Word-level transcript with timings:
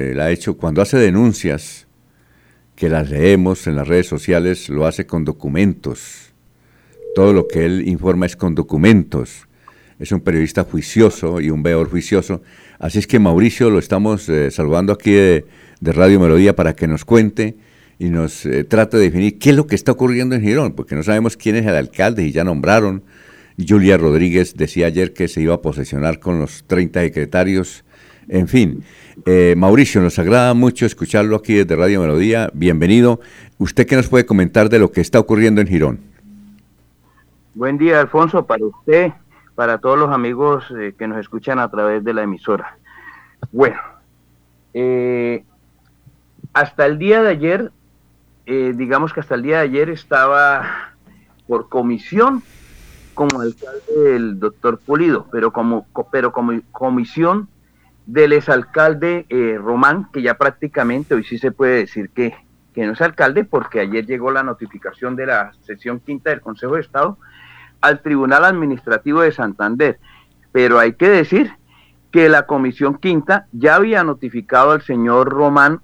él 0.00 0.20
ha 0.20 0.30
hecho, 0.30 0.56
cuando 0.56 0.82
hace 0.82 0.96
denuncias, 0.98 1.86
que 2.80 2.88
las 2.88 3.10
leemos 3.10 3.66
en 3.66 3.76
las 3.76 3.86
redes 3.86 4.06
sociales, 4.06 4.70
lo 4.70 4.86
hace 4.86 5.04
con 5.04 5.24
documentos. 5.26 6.32
Todo 7.14 7.34
lo 7.34 7.46
que 7.46 7.66
él 7.66 7.86
informa 7.86 8.24
es 8.24 8.36
con 8.36 8.54
documentos. 8.54 9.46
Es 9.98 10.12
un 10.12 10.20
periodista 10.20 10.64
juicioso 10.64 11.42
y 11.42 11.50
un 11.50 11.62
veedor 11.62 11.90
juicioso. 11.90 12.40
Así 12.78 12.98
es 12.98 13.06
que 13.06 13.18
Mauricio 13.18 13.68
lo 13.68 13.78
estamos 13.78 14.26
eh, 14.30 14.50
saludando 14.50 14.94
aquí 14.94 15.12
de, 15.12 15.44
Radio 15.82 16.20
Melodía 16.20 16.56
para 16.56 16.74
que 16.74 16.86
nos 16.86 17.04
cuente 17.04 17.56
y 17.98 18.08
nos 18.08 18.46
eh, 18.46 18.64
trate 18.64 18.96
de 18.96 19.04
definir 19.04 19.38
qué 19.38 19.50
es 19.50 19.56
lo 19.56 19.66
que 19.66 19.74
está 19.74 19.92
ocurriendo 19.92 20.34
en 20.34 20.40
Girón, 20.40 20.72
porque 20.72 20.94
no 20.94 21.02
sabemos 21.02 21.36
quién 21.36 21.56
es 21.56 21.66
el 21.66 21.74
alcalde 21.74 22.24
y 22.24 22.32
ya 22.32 22.44
nombraron. 22.44 23.02
Julia 23.68 23.98
Rodríguez 23.98 24.56
decía 24.56 24.86
ayer 24.86 25.12
que 25.12 25.28
se 25.28 25.42
iba 25.42 25.54
a 25.54 25.60
posesionar 25.60 26.18
con 26.18 26.38
los 26.38 26.64
30 26.66 27.02
secretarios. 27.02 27.84
En 28.32 28.46
fin, 28.46 28.84
eh, 29.26 29.56
Mauricio, 29.56 30.00
nos 30.00 30.16
agrada 30.20 30.54
mucho 30.54 30.86
escucharlo 30.86 31.34
aquí 31.34 31.54
desde 31.54 31.74
Radio 31.74 32.00
Melodía. 32.00 32.48
Bienvenido. 32.54 33.18
¿Usted 33.58 33.88
qué 33.88 33.96
nos 33.96 34.06
puede 34.06 34.24
comentar 34.24 34.68
de 34.68 34.78
lo 34.78 34.92
que 34.92 35.00
está 35.00 35.18
ocurriendo 35.18 35.60
en 35.60 35.66
Girón? 35.66 35.98
Buen 37.54 37.76
día, 37.76 37.98
Alfonso, 37.98 38.46
para 38.46 38.64
usted, 38.64 39.10
para 39.56 39.78
todos 39.78 39.98
los 39.98 40.10
amigos 40.10 40.64
eh, 40.78 40.94
que 40.96 41.08
nos 41.08 41.18
escuchan 41.18 41.58
a 41.58 41.68
través 41.72 42.04
de 42.04 42.14
la 42.14 42.22
emisora. 42.22 42.78
Bueno, 43.50 43.80
eh, 44.74 45.42
hasta 46.52 46.86
el 46.86 46.98
día 47.00 47.24
de 47.24 47.30
ayer, 47.30 47.72
digamos 48.46 49.12
que 49.12 49.18
hasta 49.18 49.34
el 49.34 49.42
día 49.42 49.56
de 49.56 49.64
ayer 49.64 49.90
estaba 49.90 50.92
por 51.48 51.68
comisión 51.68 52.44
como 53.14 53.40
alcalde 53.40 54.14
el 54.14 54.38
doctor 54.38 54.78
Pulido, 54.78 55.26
pero 55.32 55.52
como, 55.52 55.84
pero 56.12 56.30
como 56.30 56.60
comisión 56.70 57.48
del 58.06 58.32
exalcalde 58.32 59.26
eh, 59.28 59.56
Román, 59.58 60.08
que 60.12 60.22
ya 60.22 60.34
prácticamente 60.34 61.14
hoy 61.14 61.24
sí 61.24 61.38
se 61.38 61.52
puede 61.52 61.78
decir 61.78 62.10
que, 62.10 62.34
que 62.74 62.86
no 62.86 62.92
es 62.92 63.00
alcalde, 63.00 63.44
porque 63.44 63.80
ayer 63.80 64.06
llegó 64.06 64.30
la 64.30 64.42
notificación 64.42 65.16
de 65.16 65.26
la 65.26 65.52
sesión 65.62 66.00
quinta 66.00 66.30
del 66.30 66.40
Consejo 66.40 66.74
de 66.74 66.80
Estado 66.80 67.18
al 67.80 68.00
Tribunal 68.02 68.44
Administrativo 68.44 69.20
de 69.20 69.32
Santander. 69.32 69.98
Pero 70.52 70.78
hay 70.78 70.94
que 70.94 71.08
decir 71.08 71.52
que 72.10 72.28
la 72.28 72.46
Comisión 72.46 72.98
Quinta 72.98 73.46
ya 73.52 73.76
había 73.76 74.02
notificado 74.02 74.72
al 74.72 74.82
señor 74.82 75.28
Román 75.28 75.80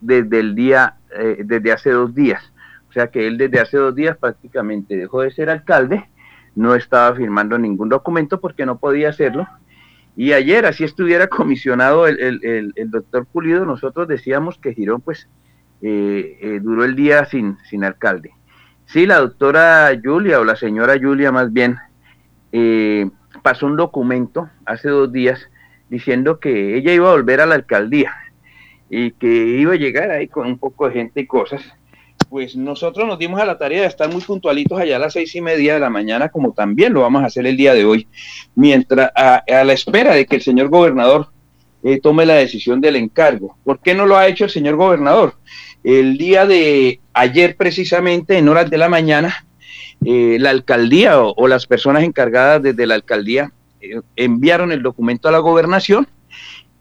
desde 0.00 0.40
el 0.40 0.54
día, 0.54 0.96
eh, 1.16 1.42
desde 1.44 1.72
hace 1.72 1.90
dos 1.90 2.14
días. 2.14 2.52
O 2.88 2.92
sea 2.92 3.08
que 3.08 3.26
él 3.26 3.38
desde 3.38 3.60
hace 3.60 3.76
dos 3.78 3.94
días 3.94 4.16
prácticamente 4.16 4.96
dejó 4.96 5.22
de 5.22 5.30
ser 5.30 5.48
alcalde, 5.48 6.08
no 6.54 6.74
estaba 6.74 7.14
firmando 7.14 7.56
ningún 7.56 7.88
documento 7.88 8.40
porque 8.40 8.66
no 8.66 8.78
podía 8.78 9.10
hacerlo 9.10 9.46
y 10.20 10.34
ayer, 10.34 10.66
así 10.66 10.84
estuviera 10.84 11.28
comisionado 11.28 12.06
el, 12.06 12.74
doctor 12.88 13.24
Pulido, 13.24 13.64
nosotros 13.64 14.06
decíamos 14.06 14.58
que 14.58 14.74
Girón, 14.74 15.00
pues, 15.00 15.30
eh, 15.80 16.36
eh, 16.42 16.60
duró 16.62 16.84
el 16.84 16.94
día 16.94 17.24
sin, 17.24 17.56
sin 17.70 17.84
alcalde. 17.84 18.30
Sí, 18.84 19.06
la 19.06 19.16
doctora 19.16 19.98
Julia, 20.04 20.38
o 20.38 20.44
la 20.44 20.56
señora 20.56 20.98
Julia 21.00 21.32
más 21.32 21.50
bien, 21.54 21.78
eh, 22.52 23.08
pasó 23.42 23.64
un 23.64 23.78
documento 23.78 24.50
hace 24.66 24.90
dos 24.90 25.10
días 25.10 25.40
diciendo 25.88 26.38
que 26.38 26.76
ella 26.76 26.92
iba 26.92 27.08
a 27.08 27.12
volver 27.12 27.40
a 27.40 27.46
la 27.46 27.54
alcaldía 27.54 28.14
y 28.90 29.12
que 29.12 29.26
iba 29.26 29.72
a 29.72 29.76
llegar 29.76 30.10
ahí 30.10 30.28
con 30.28 30.46
un 30.46 30.58
poco 30.58 30.86
de 30.86 30.96
gente 30.96 31.20
y 31.22 31.26
cosas 31.26 31.62
pues 32.30 32.54
nosotros 32.54 33.08
nos 33.08 33.18
dimos 33.18 33.40
a 33.40 33.44
la 33.44 33.58
tarea 33.58 33.82
de 33.82 33.88
estar 33.88 34.08
muy 34.08 34.22
puntualitos 34.22 34.78
allá 34.78 34.96
a 34.96 34.98
las 35.00 35.14
seis 35.14 35.34
y 35.34 35.40
media 35.40 35.74
de 35.74 35.80
la 35.80 35.90
mañana, 35.90 36.28
como 36.28 36.52
también 36.52 36.92
lo 36.92 37.00
vamos 37.00 37.24
a 37.24 37.26
hacer 37.26 37.44
el 37.44 37.56
día 37.56 37.74
de 37.74 37.84
hoy, 37.84 38.06
mientras 38.54 39.10
a, 39.16 39.42
la 39.64 39.72
espera 39.72 40.14
de 40.14 40.26
que 40.26 40.36
el 40.36 40.42
señor 40.42 40.68
gobernador 40.68 41.28
eh, 41.82 41.98
tome 42.00 42.24
la 42.24 42.34
decisión 42.34 42.80
del 42.80 42.94
encargo. 42.94 43.56
¿Por 43.64 43.80
qué 43.80 43.94
no 43.94 44.06
lo 44.06 44.16
ha 44.16 44.28
hecho 44.28 44.44
el 44.44 44.50
señor 44.50 44.76
gobernador? 44.76 45.34
El 45.82 46.18
día 46.18 46.46
de 46.46 47.00
ayer, 47.14 47.56
precisamente, 47.56 48.38
en 48.38 48.48
horas 48.48 48.70
de 48.70 48.78
la 48.78 48.88
mañana, 48.88 49.44
eh, 50.04 50.36
la 50.38 50.50
alcaldía 50.50 51.20
o, 51.20 51.48
las 51.48 51.66
personas 51.66 52.04
encargadas 52.04 52.62
desde 52.62 52.86
la 52.86 52.94
alcaldía 52.94 53.52
eh, 53.80 54.00
enviaron 54.14 54.70
el 54.70 54.82
documento 54.82 55.28
a 55.28 55.32
la 55.32 55.38
gobernación 55.38 56.06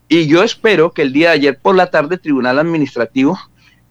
y 0.07 0.27
yo 0.27 0.43
espero 0.43 0.91
que 0.91 1.01
el 1.01 1.11
día 1.11 1.29
de 1.29 1.35
ayer 1.35 1.59
por 1.59 1.75
la 1.75 1.89
tarde 1.89 2.15
el 2.15 2.21
Tribunal 2.21 2.59
Administrativo 2.59 3.37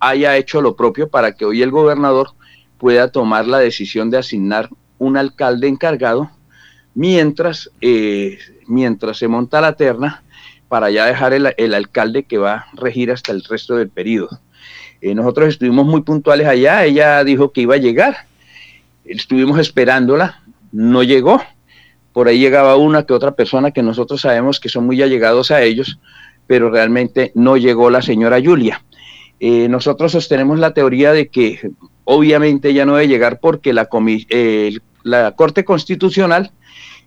haya 0.01 0.37
hecho 0.37 0.61
lo 0.61 0.77
propio 0.77 1.09
para 1.09 1.33
que 1.33 1.45
hoy 1.45 1.63
el 1.63 1.71
gobernador 1.71 2.31
pueda 2.79 3.11
tomar 3.11 3.47
la 3.47 3.59
decisión 3.59 4.11
de 4.11 4.19
asignar 4.19 4.71
un 4.99 5.17
alcalde 5.17 5.69
encargado 5.69 6.31
mientras, 6.95 7.71
eh, 7.81 8.39
mientras 8.67 9.19
se 9.19 9.29
monta 9.29 9.61
la 9.61 9.75
terna 9.75 10.23
para 10.69 10.91
ya 10.91 11.07
dejar 11.07 11.33
el, 11.33 11.75
alcalde 11.75 12.25
que 12.25 12.39
va 12.39 12.55
a 12.55 12.67
regir 12.75 13.11
hasta 13.11 13.33
el 13.33 13.43
resto 13.45 13.77
del 13.77 13.89
periodo. 13.89 14.41
Eh, 15.01 15.15
nosotros 15.15 15.49
estuvimos 15.49 15.87
muy 15.87 16.03
puntuales 16.03 16.47
allá, 16.47 16.85
ella 16.85 17.25
dijo 17.25 17.53
que 17.53 17.63
iba 17.63 17.77
a 17.77 17.79
llegar, 17.79 18.27
estuvimos 19.05 19.59
esperándola, 19.59 20.43
no 20.73 21.03
llegó, 21.03 21.41
por 22.13 22.29
ahí 22.29 22.39
llegaba 22.39 22.77
una 22.77 23.05
que 23.07 23.15
otra 23.15 23.33
persona 23.33 23.71
que 23.71 23.83
nosotros 23.83 24.21
sabemos 24.21 24.61
que 24.61 24.69
son 24.69 24.85
muy 24.87 25.01
allegados 25.01 25.51
a 25.51 25.63
ellos, 25.63 25.99
pero 26.47 26.71
realmente 26.71 27.33
no 27.35 27.57
llegó 27.57 27.91
la 27.91 28.03
señora 28.03 28.41
Julia. 28.43 28.83
Eh, 29.41 29.69
nosotros 29.69 30.13
sostenemos 30.13 30.59
la 30.59 30.75
teoría 30.75 31.13
de 31.13 31.29
que 31.29 31.71
obviamente 32.05 32.75
ya 32.75 32.85
no 32.85 32.97
debe 32.97 33.09
llegar 33.09 33.39
porque 33.41 33.73
la, 33.73 33.89
eh, 34.31 34.79
la 35.03 35.33
Corte 35.33 35.65
Constitucional 35.65 36.53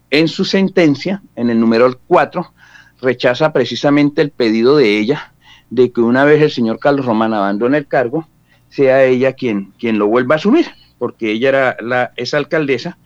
en 0.09 0.27
su 0.27 0.45
sentencia, 0.45 1.21
en 1.35 1.49
el 1.49 1.59
número 1.59 1.99
4, 2.07 2.53
rechaza 3.01 3.51
precisamente 3.51 4.21
el 4.21 4.31
pedido 4.31 4.77
de 4.77 4.99
ella 4.99 5.33
de 5.69 5.91
que 5.91 6.01
una 6.01 6.25
vez 6.25 6.41
el 6.41 6.51
señor 6.51 6.79
Carlos 6.79 7.05
Román 7.05 7.33
abandone 7.33 7.77
el 7.77 7.87
cargo, 7.87 8.27
sea 8.69 9.03
ella 9.03 9.33
quien, 9.33 9.73
quien 9.79 9.97
lo 9.97 10.07
vuelva 10.07 10.35
a 10.35 10.37
asumir, 10.37 10.67
porque 10.97 11.31
ella 11.31 11.49
era 11.49 11.77
la, 11.81 12.11
esa 12.15 12.37
alcaldesa 12.37 12.97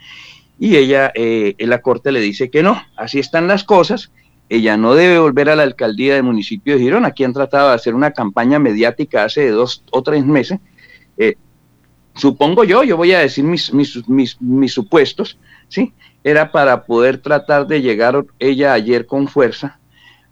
y 0.59 0.75
ella 0.75 1.11
eh, 1.15 1.55
en 1.57 1.69
la 1.69 1.81
Corte 1.81 2.11
le 2.11 2.19
dice 2.19 2.49
que 2.49 2.63
no, 2.63 2.81
así 2.97 3.19
están 3.19 3.47
las 3.47 3.63
cosas 3.63 4.11
ella 4.49 4.77
no 4.77 4.93
debe 4.93 5.19
volver 5.19 5.49
a 5.49 5.55
la 5.55 5.63
alcaldía 5.63 6.15
del 6.15 6.23
municipio 6.23 6.75
de 6.75 6.81
Girón. 6.81 7.05
Aquí 7.05 7.23
han 7.23 7.33
tratado 7.33 7.69
de 7.69 7.75
hacer 7.75 7.95
una 7.95 8.11
campaña 8.11 8.59
mediática 8.59 9.23
hace 9.23 9.49
dos 9.49 9.83
o 9.91 10.03
tres 10.03 10.25
meses. 10.25 10.59
Eh, 11.17 11.35
supongo 12.13 12.63
yo, 12.63 12.83
yo 12.83 12.97
voy 12.97 13.13
a 13.13 13.19
decir 13.19 13.43
mis, 13.43 13.73
mis, 13.73 14.05
mis, 14.07 14.73
supuestos, 14.73 15.37
¿sí? 15.67 15.93
Era 16.23 16.51
para 16.51 16.85
poder 16.85 17.19
tratar 17.19 17.67
de 17.67 17.81
llegar 17.81 18.25
ella 18.39 18.73
ayer 18.73 19.05
con 19.05 19.27
fuerza 19.27 19.79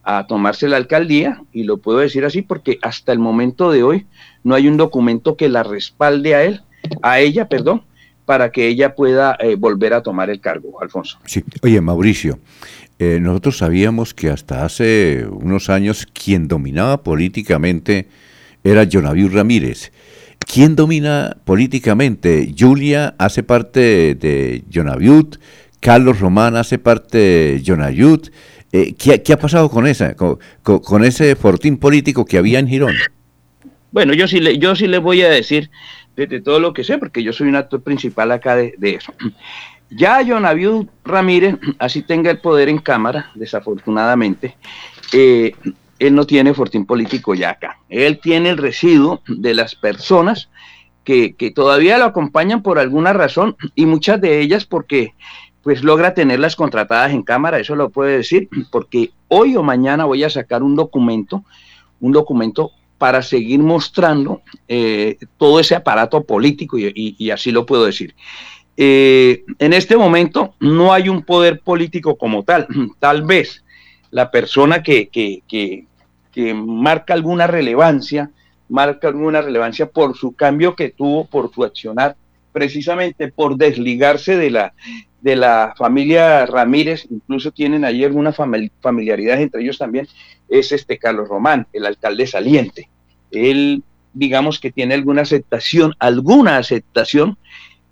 a 0.03 0.27
tomarse 0.27 0.67
la 0.67 0.77
alcaldía, 0.77 1.41
y 1.53 1.63
lo 1.63 1.77
puedo 1.77 1.99
decir 1.99 2.25
así 2.25 2.41
porque 2.41 2.77
hasta 2.81 3.13
el 3.13 3.19
momento 3.19 3.71
de 3.71 3.83
hoy 3.83 4.05
no 4.43 4.53
hay 4.53 4.67
un 4.67 4.75
documento 4.75 5.37
que 5.37 5.47
la 5.47 5.63
respalde 5.63 6.35
a 6.35 6.43
él, 6.43 6.61
a 7.01 7.19
ella, 7.21 7.47
perdón, 7.47 7.83
para 8.25 8.51
que 8.51 8.67
ella 8.67 8.95
pueda 8.95 9.37
eh, 9.39 9.55
volver 9.55 9.93
a 9.93 10.01
tomar 10.01 10.29
el 10.29 10.39
cargo, 10.39 10.81
Alfonso. 10.81 11.19
Sí, 11.25 11.43
oye, 11.61 11.79
Mauricio, 11.81 12.39
eh, 12.99 13.19
nosotros 13.21 13.57
sabíamos 13.57 14.13
que 14.13 14.29
hasta 14.29 14.65
hace 14.65 15.25
unos 15.29 15.69
años 15.69 16.07
quien 16.11 16.47
dominaba 16.47 17.03
políticamente 17.03 18.07
era 18.63 18.87
Jonaviu 18.89 19.29
Ramírez. 19.29 19.91
¿Quién 20.39 20.75
domina 20.75 21.37
políticamente? 21.45 22.53
Julia 22.57 23.15
hace 23.17 23.43
parte 23.43 24.15
de 24.15 24.63
Jonaviut, 24.71 25.37
Carlos 25.83 26.21
Román 26.21 26.55
hace 26.55 26.79
parte 26.79 27.17
de 27.17 27.63
Jonayut. 27.65 28.29
Eh, 28.71 28.95
¿qué, 28.95 29.33
ha 29.33 29.37
pasado 29.37 29.69
con, 29.69 29.85
esa, 29.85 30.15
con, 30.15 31.03
ese 31.03 31.35
fortín 31.35 31.77
político 31.77 32.25
que 32.25 32.37
había 32.37 32.59
en 32.59 32.67
Girón? 32.67 32.95
Bueno, 33.91 34.13
yo 34.13 34.27
sí, 34.27 34.39
le, 34.39 34.57
yo 34.57 34.75
sí 34.75 34.87
le 34.87 34.97
voy 34.97 35.21
a 35.21 35.29
decir 35.29 35.69
desde 36.15 36.41
todo 36.41 36.59
lo 36.59 36.73
que 36.73 36.83
sé, 36.83 36.97
porque 36.97 37.21
yo 37.21 37.33
soy 37.33 37.49
un 37.49 37.55
actor 37.55 37.83
principal 37.83 38.31
acá 38.31 38.55
de, 38.55 38.73
de 38.77 38.95
eso. 38.95 39.13
Ya 39.95 40.21
Jonaviu 40.21 40.87
Ramírez, 41.03 41.57
así 41.79 42.01
tenga 42.01 42.31
el 42.31 42.39
poder 42.39 42.69
en 42.69 42.79
Cámara, 42.79 43.31
desafortunadamente, 43.35 44.57
eh, 45.11 45.53
él 45.99 46.15
no 46.15 46.25
tiene 46.25 46.53
fortín 46.53 46.85
político 46.85 47.35
ya 47.35 47.51
acá. 47.51 47.79
Él 47.89 48.19
tiene 48.19 48.49
el 48.49 48.57
residuo 48.57 49.21
de 49.27 49.53
las 49.53 49.75
personas 49.75 50.49
que, 51.03 51.35
todavía 51.53 51.97
lo 51.97 52.05
acompañan 52.05 52.61
por 52.63 52.79
alguna 52.79 53.13
razón 53.13 53.55
y 53.75 53.85
muchas 53.85 54.19
de 54.21 54.39
ellas 54.39 54.65
porque 54.65 55.13
pues 55.61 55.83
logra 55.83 56.13
tenerlas 56.13 56.55
contratadas 56.55 57.11
en 57.11 57.23
Cámara, 57.23 57.59
eso 57.59 57.75
lo 57.75 57.89
puede 57.89 58.17
decir, 58.17 58.49
porque 58.69 59.11
hoy 59.29 59.55
o 59.55 59.63
mañana 59.63 60.03
voy 60.03 60.23
a 60.23 60.29
sacar 60.29 60.61
un 60.61 60.75
documento, 60.75 61.45
un 62.01 62.11
documento 62.11 62.71
para 62.97 63.21
seguir 63.21 63.59
mostrando 63.59 64.41
eh, 64.67 65.17
todo 65.37 65.61
ese 65.61 65.75
aparato 65.75 66.23
político 66.23 66.77
y 66.77 67.31
así 67.31 67.51
lo 67.51 67.65
puedo 67.65 67.85
decir. 67.85 68.13
Eh, 68.75 69.43
en 69.59 69.73
este 69.73 69.97
momento 69.97 70.55
no 70.59 70.93
hay 70.93 71.09
un 71.09 71.23
poder 71.23 71.59
político 71.59 72.17
como 72.17 72.43
tal. 72.43 72.67
Tal 72.99 73.23
vez 73.23 73.63
la 74.11 74.31
persona 74.31 74.83
que, 74.83 75.09
que, 75.09 75.85
marca 76.53 77.13
alguna 77.13 77.45
relevancia, 77.47 78.31
marca 78.69 79.07
alguna 79.07 79.41
relevancia 79.41 79.87
por 79.87 80.17
su 80.17 80.33
cambio 80.33 80.75
que 80.75 80.89
tuvo, 80.89 81.25
por 81.25 81.53
su 81.53 81.63
accionar 81.63 82.15
precisamente 82.53 83.29
por 83.29 83.57
desligarse 83.57 84.37
de 84.37 84.51
la, 84.51 84.73
de 85.19 85.35
la 85.35 85.73
familia 85.75 86.45
Ramírez, 86.45 87.07
incluso 87.09 87.51
tienen 87.51 87.83
ahí 87.83 88.03
alguna 88.05 88.31
familiaridad 88.31 89.41
entre 89.41 89.63
ellos 89.63 89.79
también, 89.79 90.07
es 90.47 90.71
este 90.71 90.97
Carlos 90.97 91.27
Román, 91.27 91.67
el 91.73 91.85
alcalde 91.85 92.27
saliente. 92.27 92.89
Él, 93.31 93.83
digamos 94.13 94.59
que 94.59 94.71
tiene 94.71 94.93
alguna 94.93 95.23
aceptación, 95.23 95.95
alguna 95.97 96.57
aceptación, 96.57 97.37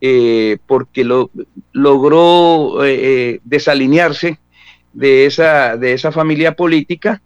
eh, 0.04 0.58
porque 0.66 1.04
lo, 1.04 1.30
logró 1.74 2.84
eh, 2.84 3.00
eh, 3.02 3.40
desalinearse 3.44 4.40
de 4.94 5.28
esa, 5.28 5.78
de 5.78 5.94
esa 5.94 6.12
familia 6.12 6.56
política. 6.56 7.22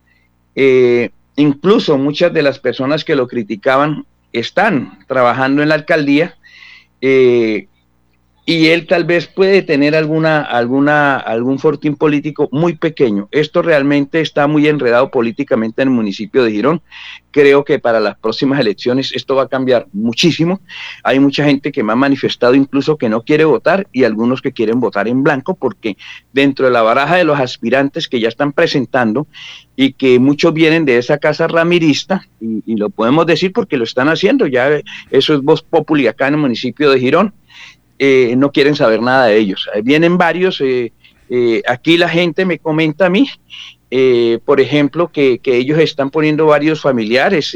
incluso 1.38 1.98
muchas 1.98 2.34
de 2.34 2.42
las 2.42 2.60
personas 2.60 3.04
que 3.04 3.16
lo 3.16 3.28
criticaban 3.28 4.06
están 4.32 5.00
trabajando 5.08 5.62
en 5.62 5.70
la 5.70 5.76
alcaldía 5.76 6.38
y 8.48 8.68
él 8.68 8.86
tal 8.86 9.06
vez 9.06 9.26
puede 9.26 9.64
tener 9.64 9.96
alguna, 9.96 10.42
alguna, 10.42 11.18
algún 11.18 11.58
fortín 11.58 11.96
político 11.96 12.48
muy 12.52 12.76
pequeño. 12.76 13.28
Esto 13.32 13.64
realmente 13.64 14.22
está 14.22 14.46
muy 14.46 14.68
enredado 14.68 15.10
políticamente 15.10 15.82
en 15.82 15.88
el 15.88 15.96
municipio 15.96 16.44
de 16.44 16.52
Girón. 16.52 16.82
Creo 17.32 17.66
que 17.66 17.80
para 17.80 18.00
las 18.00 18.18
próximas 18.20 18.60
elecciones 18.60 19.12
esto 19.16 19.36
va 19.36 19.44
a 19.44 19.48
cambiar 19.48 19.88
muchísimo. 19.94 20.62
Hay 21.04 21.20
mucha 21.20 21.44
gente 21.44 21.72
que 21.72 21.82
me 21.82 21.94
ha 21.94 21.96
manifestado 21.96 22.54
incluso 22.54 22.98
que 22.98 23.10
no 23.10 23.24
quiere 23.24 23.46
votar 23.46 23.88
y 23.92 24.04
algunos 24.04 24.44
que 24.44 24.52
quieren 24.52 24.80
votar 24.80 25.08
en 25.08 25.24
blanco 25.24 25.56
porque 25.56 25.98
dentro 26.32 26.68
de 26.68 26.72
la 26.72 26.84
baraja 26.84 27.16
de 27.16 27.24
los 27.24 27.40
aspirantes 27.40 28.08
que 28.08 28.20
ya 28.20 28.28
están 28.28 28.54
presentando 28.54 29.26
y 29.76 29.94
que 29.94 30.20
muchos 30.20 30.54
vienen 30.54 30.86
de 30.86 31.00
esa 31.00 31.18
casa 31.18 31.48
ramirista, 31.48 32.28
y, 32.40 32.76
lo 32.76 32.90
podemos 32.90 33.26
decir 33.26 33.52
porque 33.52 33.76
lo 33.76 33.84
están 33.84 34.08
haciendo, 34.08 34.46
ya 34.48 34.70
eso 35.10 35.34
es 35.34 35.42
voz 35.42 35.64
populi 35.64 36.08
acá 36.08 36.28
en 36.28 36.36
el 36.36 36.40
municipio 36.40 36.92
de 36.92 37.00
Girón, 37.00 37.34
eh, 37.98 38.36
no 38.38 38.52
quieren 38.52 38.76
saber 38.76 39.02
nada 39.02 39.28
de 39.28 39.38
ellos. 39.38 39.70
Vienen 39.84 40.18
varios, 40.18 40.60
eh, 40.62 40.92
eh, 41.30 41.62
aquí 41.68 41.98
la 41.98 42.10
gente 42.10 42.46
me 42.46 42.60
comenta 42.60 43.06
a 43.06 43.10
mí, 43.10 43.30
por 44.44 44.60
ejemplo, 44.60 45.10
que, 45.10 45.40
ellos 45.46 45.80
están 45.80 46.10
poniendo 46.10 46.48
varios 46.48 46.82
familiares. 46.82 47.56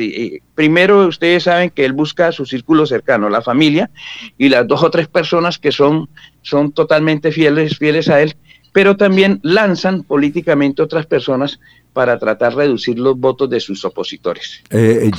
primero, 0.55 1.07
ustedes 1.07 1.43
saben 1.43 1.69
que 1.69 1.83
él 1.83 1.91
busca 1.91 2.31
su 2.31 2.45
círculo 2.45 2.85
cercano, 2.85 3.29
la 3.29 3.41
familia, 3.41 3.91
y 4.37 4.47
las 4.47 4.65
dos 4.65 4.81
o 4.81 4.89
tres 4.89 5.09
personas 5.09 5.59
que 5.59 5.73
son, 5.73 6.07
son 6.41 6.71
totalmente 6.71 7.33
fieles, 7.33 7.77
fieles 7.77 8.07
a 8.07 8.21
él, 8.21 8.37
pero 8.71 8.95
también 8.95 9.41
lanzan 9.43 10.03
políticamente 10.03 10.81
otras 10.81 11.05
personas 11.05 11.59
para 11.99 12.17
tratar 12.17 12.55
de 12.55 12.59
reducir 12.59 12.97
los 12.97 13.19
votos 13.19 13.49
de 13.49 13.59
sus 13.59 13.83
opositores. 13.83 14.63
Eh, 14.69 15.11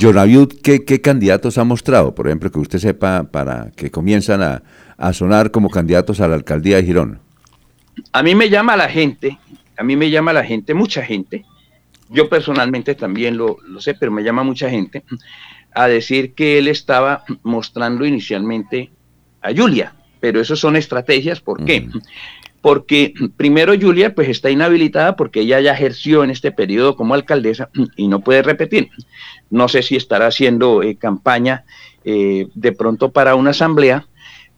¿qué, 0.63 0.83
¿qué, 0.83 0.99
candidatos 0.99 1.59
ha 1.59 1.63
mostrado, 1.63 2.15
por 2.15 2.25
ejemplo, 2.25 2.49
que 2.49 2.57
usted 2.57 2.79
sepa, 2.79 3.23
para 3.25 3.69
que 3.75 3.91
comienzan 3.91 4.41
a, 4.41 4.63
a 4.97 5.13
sonar 5.13 5.51
como 5.51 5.69
candidatos 5.69 6.21
a 6.21 6.27
la 6.27 6.33
alcaldía 6.33 6.77
de 6.77 6.83
Girón? 6.83 7.19
A 8.11 8.23
mí 8.23 8.33
me 8.33 8.49
llama 8.49 8.75
la 8.75 8.89
gente, 8.89 9.37
a 9.77 9.83
mí 9.83 9.95
me 9.95 10.09
llama 10.09 10.33
la 10.33 10.43
gente, 10.43 10.73
mucha 10.73 11.03
gente, 11.03 11.45
yo 12.09 12.27
personalmente 12.27 12.95
también 12.95 13.37
lo, 13.37 13.57
sé, 13.77 13.93
pero 13.93 14.11
me 14.11 14.23
llama 14.23 14.41
mucha 14.41 14.67
gente, 14.67 15.03
a 15.75 15.87
decir 15.87 16.33
que 16.33 16.57
él 16.57 16.67
estaba 16.67 17.25
mostrando 17.43 18.07
inicialmente 18.07 18.89
a 19.39 19.53
Julia, 19.55 19.93
pero 20.19 20.41
eso 20.41 20.55
son 20.55 20.75
estrategias, 20.77 21.41
¿por 21.41 21.63
qué? 21.63 21.87
Porque 22.61 23.13
primero 23.37 23.73
Julia 23.79 24.13
pues 24.13 24.29
está 24.29 24.49
inhabilitada 24.49 25.15
porque 25.15 25.41
ella 25.41 25.59
ya 25.59 25.73
ejerció 25.73 26.23
en 26.23 26.29
este 26.29 26.51
periodo 26.51 26.95
como 26.95 27.15
alcaldesa 27.15 27.69
y 27.95 28.07
no 28.07 28.21
puede 28.21 28.43
repetir. 28.43 28.89
No 29.49 29.67
sé 29.67 29.81
si 29.81 29.95
estará 29.95 30.27
haciendo 30.27 30.83
eh, 30.83 30.95
campaña 30.95 31.65
eh, 32.05 32.47
de 32.53 32.71
pronto 32.71 33.11
para 33.11 33.35
una 33.35 33.51
asamblea 33.51 34.07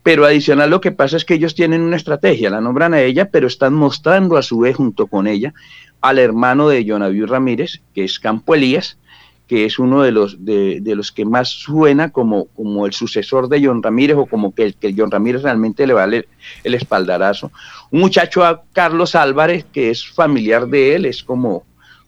pero 0.04 0.26
adicional 0.26 0.70
lo 0.70 0.82
que 0.82 0.92
pasa 0.92 1.16
es 1.16 1.24
que 1.24 1.36
ellos 1.36 1.56
tienen 1.56 1.82
una 1.82 1.96
estrategia, 1.96 2.50
la 2.50 2.60
nombran 2.60 2.94
a 2.94 3.02
ella, 3.02 3.30
pero 3.32 3.48
están 3.48 3.74
mostrando 3.74 4.36
a 4.36 4.42
su 4.42 4.60
vez 4.60 4.76
junto 4.76 5.08
con 5.08 5.28
ella 5.28 5.54
al 6.02 6.20
hermano 6.20 6.68
de 6.68 6.86
Jonaviu 6.86 7.26
Ramírez, 7.26 7.82
que 7.96 8.04
es 8.04 8.20
Campo 8.20 8.54
Elías, 8.54 8.98
que 9.54 9.66
es 9.66 9.78
uno 9.78 10.02
de 10.02 10.12
los, 10.12 10.44
de, 10.44 10.82
los 10.84 11.12
que 11.12 11.26
más 11.26 11.48
suena 11.48 12.10
como, 12.10 12.46
como 12.56 12.88
el 12.88 12.94
sucesor 12.94 13.50
de 13.50 13.64
John 13.64 13.84
Ramírez 13.84 14.18
o 14.18 14.26
como 14.26 14.56
que 14.56 14.64
el 14.64 14.74
que 14.74 14.96
John 14.98 15.12
Ramírez 15.12 15.44
realmente 15.44 15.86
le 15.86 15.94
vale 15.94 16.26
el 16.64 16.74
espaldarazo. 16.74 17.52
Un 17.92 18.00
muchacho 18.00 18.44
a 18.44 18.64
Carlos 18.74 19.14
Álvarez, 19.14 19.64
que 19.72 19.92
es 19.92 20.08
familiar 20.08 20.66
de 20.70 20.96
él, 20.96 21.06
es 21.06 21.22
como, 21.22 21.66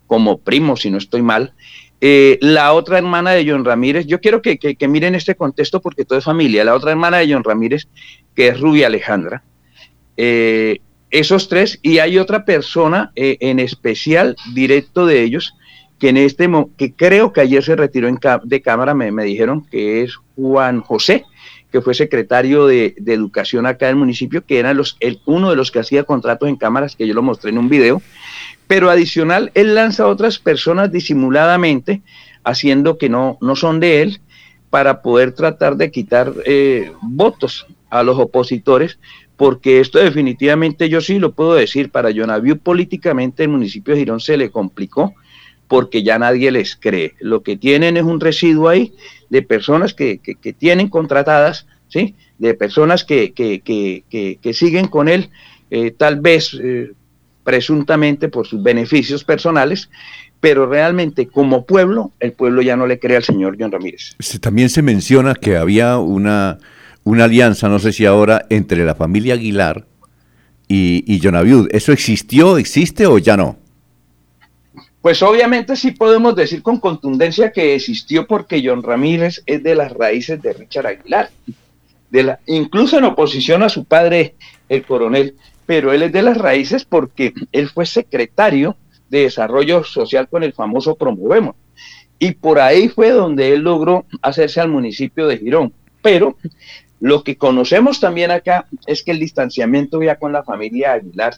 como 0.08 0.40
primo, 0.40 0.76
si 0.76 0.90
no 0.90 0.98
estoy 0.98 1.22
mal, 1.22 1.54
eh, 2.02 2.40
la 2.42 2.74
otra 2.74 2.98
hermana 2.98 3.30
de 3.30 3.48
John 3.48 3.64
Ramírez, 3.64 4.08
yo 4.08 4.20
quiero 4.20 4.42
que, 4.42 4.76
miren 4.90 5.14
este 5.14 5.36
contexto 5.36 5.82
porque 5.82 6.04
todo 6.04 6.18
es 6.18 6.26
familia. 6.26 6.64
La 6.64 6.74
otra 6.74 6.90
hermana 6.90 7.18
de 7.18 7.32
John 7.32 7.44
Ramírez, 7.44 7.88
que 8.36 8.48
es 8.48 8.60
Rubia 8.60 8.88
Alejandra. 8.88 9.44
Eh, 10.18 10.80
esos 11.12 11.48
tres, 11.48 11.78
y 11.84 12.00
hay 12.00 12.18
otra 12.18 12.44
persona 12.44 13.12
eh, 13.16 13.38
en 13.40 13.60
especial, 13.60 14.36
directo 14.56 15.06
de 15.06 15.22
ellos, 15.22 15.54
que 16.00 16.10
en 16.10 16.18
este 16.18 16.50
que 16.78 16.94
creo 16.94 17.32
que 17.32 17.42
ayer 17.42 17.64
se 17.64 17.76
retiró 17.76 18.10
de 18.44 18.62
cámara, 18.62 18.94
me, 18.94 19.24
dijeron 19.24 19.66
que 19.66 20.04
es 20.04 20.16
Juan 20.36 20.82
José, 20.82 21.24
que 21.72 21.82
fue 21.82 21.94
secretario 21.94 22.68
de, 22.68 22.96
educación 23.06 23.66
acá 23.66 23.88
del 23.88 23.96
municipio, 23.96 24.46
que 24.46 24.60
era 24.60 24.74
los, 24.74 24.98
el, 25.00 25.20
uno 25.26 25.50
de 25.50 25.56
los 25.56 25.72
que 25.72 25.80
hacía 25.80 26.04
contratos 26.04 26.50
en 26.50 26.58
cámaras, 26.58 26.96
que 26.96 27.08
yo 27.08 27.14
lo 27.14 27.22
mostré 27.22 27.52
en 27.52 27.58
un 27.58 27.70
video, 27.70 28.02
pero 28.68 28.90
adicional, 28.90 29.52
él 29.54 29.76
lanza 29.76 30.04
a 30.04 30.08
otras 30.08 30.40
personas 30.40 30.92
disimuladamente, 30.92 32.02
haciendo 32.44 32.98
que 32.98 33.10
no, 33.10 33.38
no 33.42 33.56
son 33.56 33.80
de 33.80 34.02
él, 34.02 34.22
para 34.70 35.02
poder 35.02 35.32
tratar 35.32 35.78
de 35.78 35.92
quitar 35.92 36.34
eh, 36.46 36.92
votos 37.02 37.66
a 37.90 38.04
los 38.04 38.20
opositores, 38.20 39.00
porque 39.38 39.80
esto 39.80 40.00
definitivamente 40.00 40.90
yo 40.90 41.02
sí 41.02 41.20
lo 41.20 41.32
puedo 41.34 41.54
decir, 41.54 41.92
para 41.92 42.12
Jonaviu 42.12 42.58
políticamente 42.58 43.44
el 43.44 43.50
municipio 43.50 43.94
de 43.94 44.02
Girón 44.02 44.20
se 44.20 44.38
le 44.38 44.50
complicó, 44.50 45.14
porque 45.68 46.04
ya 46.04 46.20
nadie 46.20 46.52
les 46.52 46.76
cree. 46.76 47.14
Lo 47.20 47.44
que 47.44 47.58
tienen 47.58 47.98
es 47.98 48.04
un 48.04 48.20
residuo 48.20 48.70
ahí 48.70 48.94
de 49.30 49.42
personas 49.42 49.94
que, 49.94 50.20
tienen 50.58 50.90
contratadas, 50.90 51.68
¿sí? 51.88 52.16
de 52.38 52.54
personas 52.54 53.04
que, 53.04 53.34
que 53.34 54.54
siguen 54.54 54.88
con 54.88 55.08
él, 55.08 55.30
eh, 55.72 55.92
tal 55.92 56.20
vez 56.20 56.58
eh, 56.62 56.92
presuntamente 57.44 58.30
por 58.30 58.48
sus 58.48 58.62
beneficios 58.62 59.24
personales, 59.24 59.90
pero 60.40 60.68
realmente 60.68 61.28
como 61.28 61.66
pueblo, 61.66 62.12
el 62.20 62.34
pueblo 62.34 62.62
ya 62.62 62.76
no 62.76 62.88
le 62.88 63.00
cree 63.00 63.18
al 63.18 63.24
señor 63.24 63.58
John 63.60 63.72
Ramírez. 63.72 64.16
También 64.42 64.70
se 64.70 64.82
menciona 64.82 65.34
que 65.34 65.58
había 65.58 65.98
una, 65.98 66.60
una 67.04 67.26
alianza, 67.26 67.68
no 67.68 67.80
sé 67.80 67.94
si 67.94 68.06
ahora, 68.06 68.46
entre 68.50 68.86
la 68.86 68.96
familia 68.96 69.34
Aguilar 69.34 69.86
y, 70.68 71.04
y 71.12 71.20
John 71.22 71.36
Aviud. 71.36 71.68
¿Eso 71.72 71.92
existió, 71.92 72.58
existe 72.58 73.08
o 73.08 73.18
ya 73.18 73.38
no? 73.38 73.58
Pues 75.06 75.22
obviamente 75.22 75.76
sí 75.76 75.92
podemos 75.92 76.36
decir 76.36 76.64
con 76.64 76.80
contundencia 76.80 77.52
que 77.52 77.76
existió 77.76 78.26
porque 78.26 78.64
John 78.66 78.82
Ramírez 78.82 79.44
es 79.46 79.62
de 79.62 79.76
las 79.76 79.92
raíces 79.92 80.42
de 80.42 80.54
Richard 80.54 80.88
Aguilar, 80.88 81.30
de 82.10 82.24
la, 82.24 82.40
incluso 82.48 82.98
en 82.98 83.04
oposición 83.04 83.62
a 83.62 83.70
su 83.70 83.86
padre, 83.86 84.34
el 84.68 84.84
coronel 84.84 85.36
pero 85.68 85.94
él 85.94 86.02
es 86.02 86.12
de 86.12 86.24
las 86.24 86.40
raíces 86.40 86.86
porque 86.86 87.36
él 87.52 87.70
fue 87.70 87.86
secretario 87.86 88.78
de 89.08 89.20
Desarrollo 89.20 89.84
Social 89.84 90.28
con 90.28 90.42
el 90.42 90.54
famoso 90.54 90.96
Promovemos. 90.96 91.56
Y 92.18 92.32
por 92.32 92.60
ahí 92.60 92.90
fue 92.90 93.12
donde 93.12 93.54
él 93.54 93.62
logró 93.62 94.06
hacerse 94.24 94.60
al 94.60 94.70
municipio 94.70 95.28
de 95.28 95.38
Girón. 95.38 95.72
Pero 96.02 96.36
lo 97.00 97.24
que 97.24 97.38
conocemos 97.38 98.00
también 98.00 98.32
acá 98.32 98.66
es 98.88 99.04
que 99.04 99.12
el 99.12 99.20
distanciamiento 99.20 100.02
ya 100.02 100.16
con 100.16 100.34
la 100.34 100.44
familia 100.44 100.94
Aguilar 100.94 101.36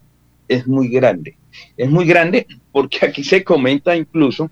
es 0.47 0.67
muy 0.67 0.89
grande. 0.89 1.37
Es 1.75 1.89
muy 1.89 2.05
grande 2.05 2.47
porque 2.71 3.05
aquí 3.05 3.23
se 3.23 3.43
comenta 3.43 3.95
incluso, 3.95 4.49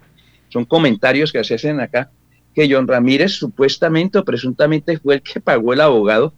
son 0.49 0.65
comentarios 0.65 1.31
que 1.31 1.43
se 1.43 1.55
hacen 1.55 1.79
acá, 1.79 2.11
que 2.53 2.71
John 2.71 2.87
Ramírez 2.87 3.33
supuestamente 3.33 4.17
o 4.17 4.25
presuntamente 4.25 4.97
fue 4.97 5.15
el 5.15 5.21
que 5.21 5.39
pagó 5.39 5.73
el 5.73 5.81
abogado 5.81 6.33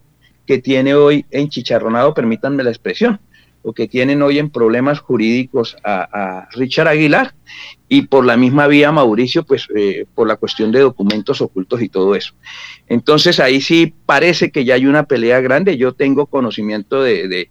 que 0.46 0.58
tiene 0.58 0.94
hoy 0.94 1.26
enchicharronado, 1.30 2.14
permítanme 2.14 2.64
la 2.64 2.70
expresión, 2.70 3.20
o 3.62 3.72
que 3.72 3.88
tienen 3.88 4.22
hoy 4.22 4.38
en 4.38 4.50
problemas 4.50 5.00
jurídicos 5.00 5.76
a, 5.84 6.48
Richard 6.52 6.88
Aguilar 6.88 7.34
y 7.88 8.02
por 8.02 8.24
la 8.24 8.36
misma 8.36 8.66
vía 8.66 8.92
Mauricio, 8.92 9.44
pues 9.44 9.66
eh, 9.74 10.04
por 10.14 10.28
la 10.28 10.36
cuestión 10.36 10.70
de 10.72 10.80
documentos 10.80 11.40
ocultos 11.40 11.82
y 11.82 11.88
todo 11.88 12.14
eso. 12.14 12.34
Entonces 12.86 13.40
ahí 13.40 13.60
sí 13.60 13.94
parece 14.06 14.50
que 14.50 14.64
ya 14.64 14.74
hay 14.74 14.86
una 14.86 15.04
pelea 15.04 15.40
grande. 15.40 15.76
Yo 15.76 15.92
tengo 15.92 16.26
conocimiento 16.26 17.02
de, 17.02 17.50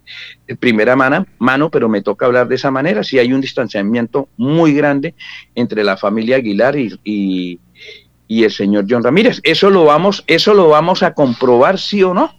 primera 0.60 0.96
mano, 0.96 1.26
mano, 1.38 1.70
pero 1.70 1.88
me 1.88 2.02
toca 2.02 2.26
hablar 2.26 2.48
de 2.48 2.54
esa 2.54 2.70
manera. 2.70 3.02
Sí 3.02 3.18
hay 3.18 3.32
un 3.32 3.40
distanciamiento 3.40 4.28
muy 4.36 4.72
grande 4.72 5.14
entre 5.54 5.84
la 5.84 5.96
familia 5.96 6.36
Aguilar 6.36 6.76
y, 6.76 7.60
y 8.26 8.44
el 8.44 8.50
señor 8.50 8.86
John 8.88 9.04
Ramírez. 9.04 9.40
Eso 9.42 9.70
lo 9.70 9.84
vamos, 9.84 10.24
eso 10.26 10.54
lo 10.54 10.68
vamos 10.68 11.02
a 11.02 11.14
comprobar 11.14 11.78
sí 11.78 12.02
o 12.02 12.14
no 12.14 12.38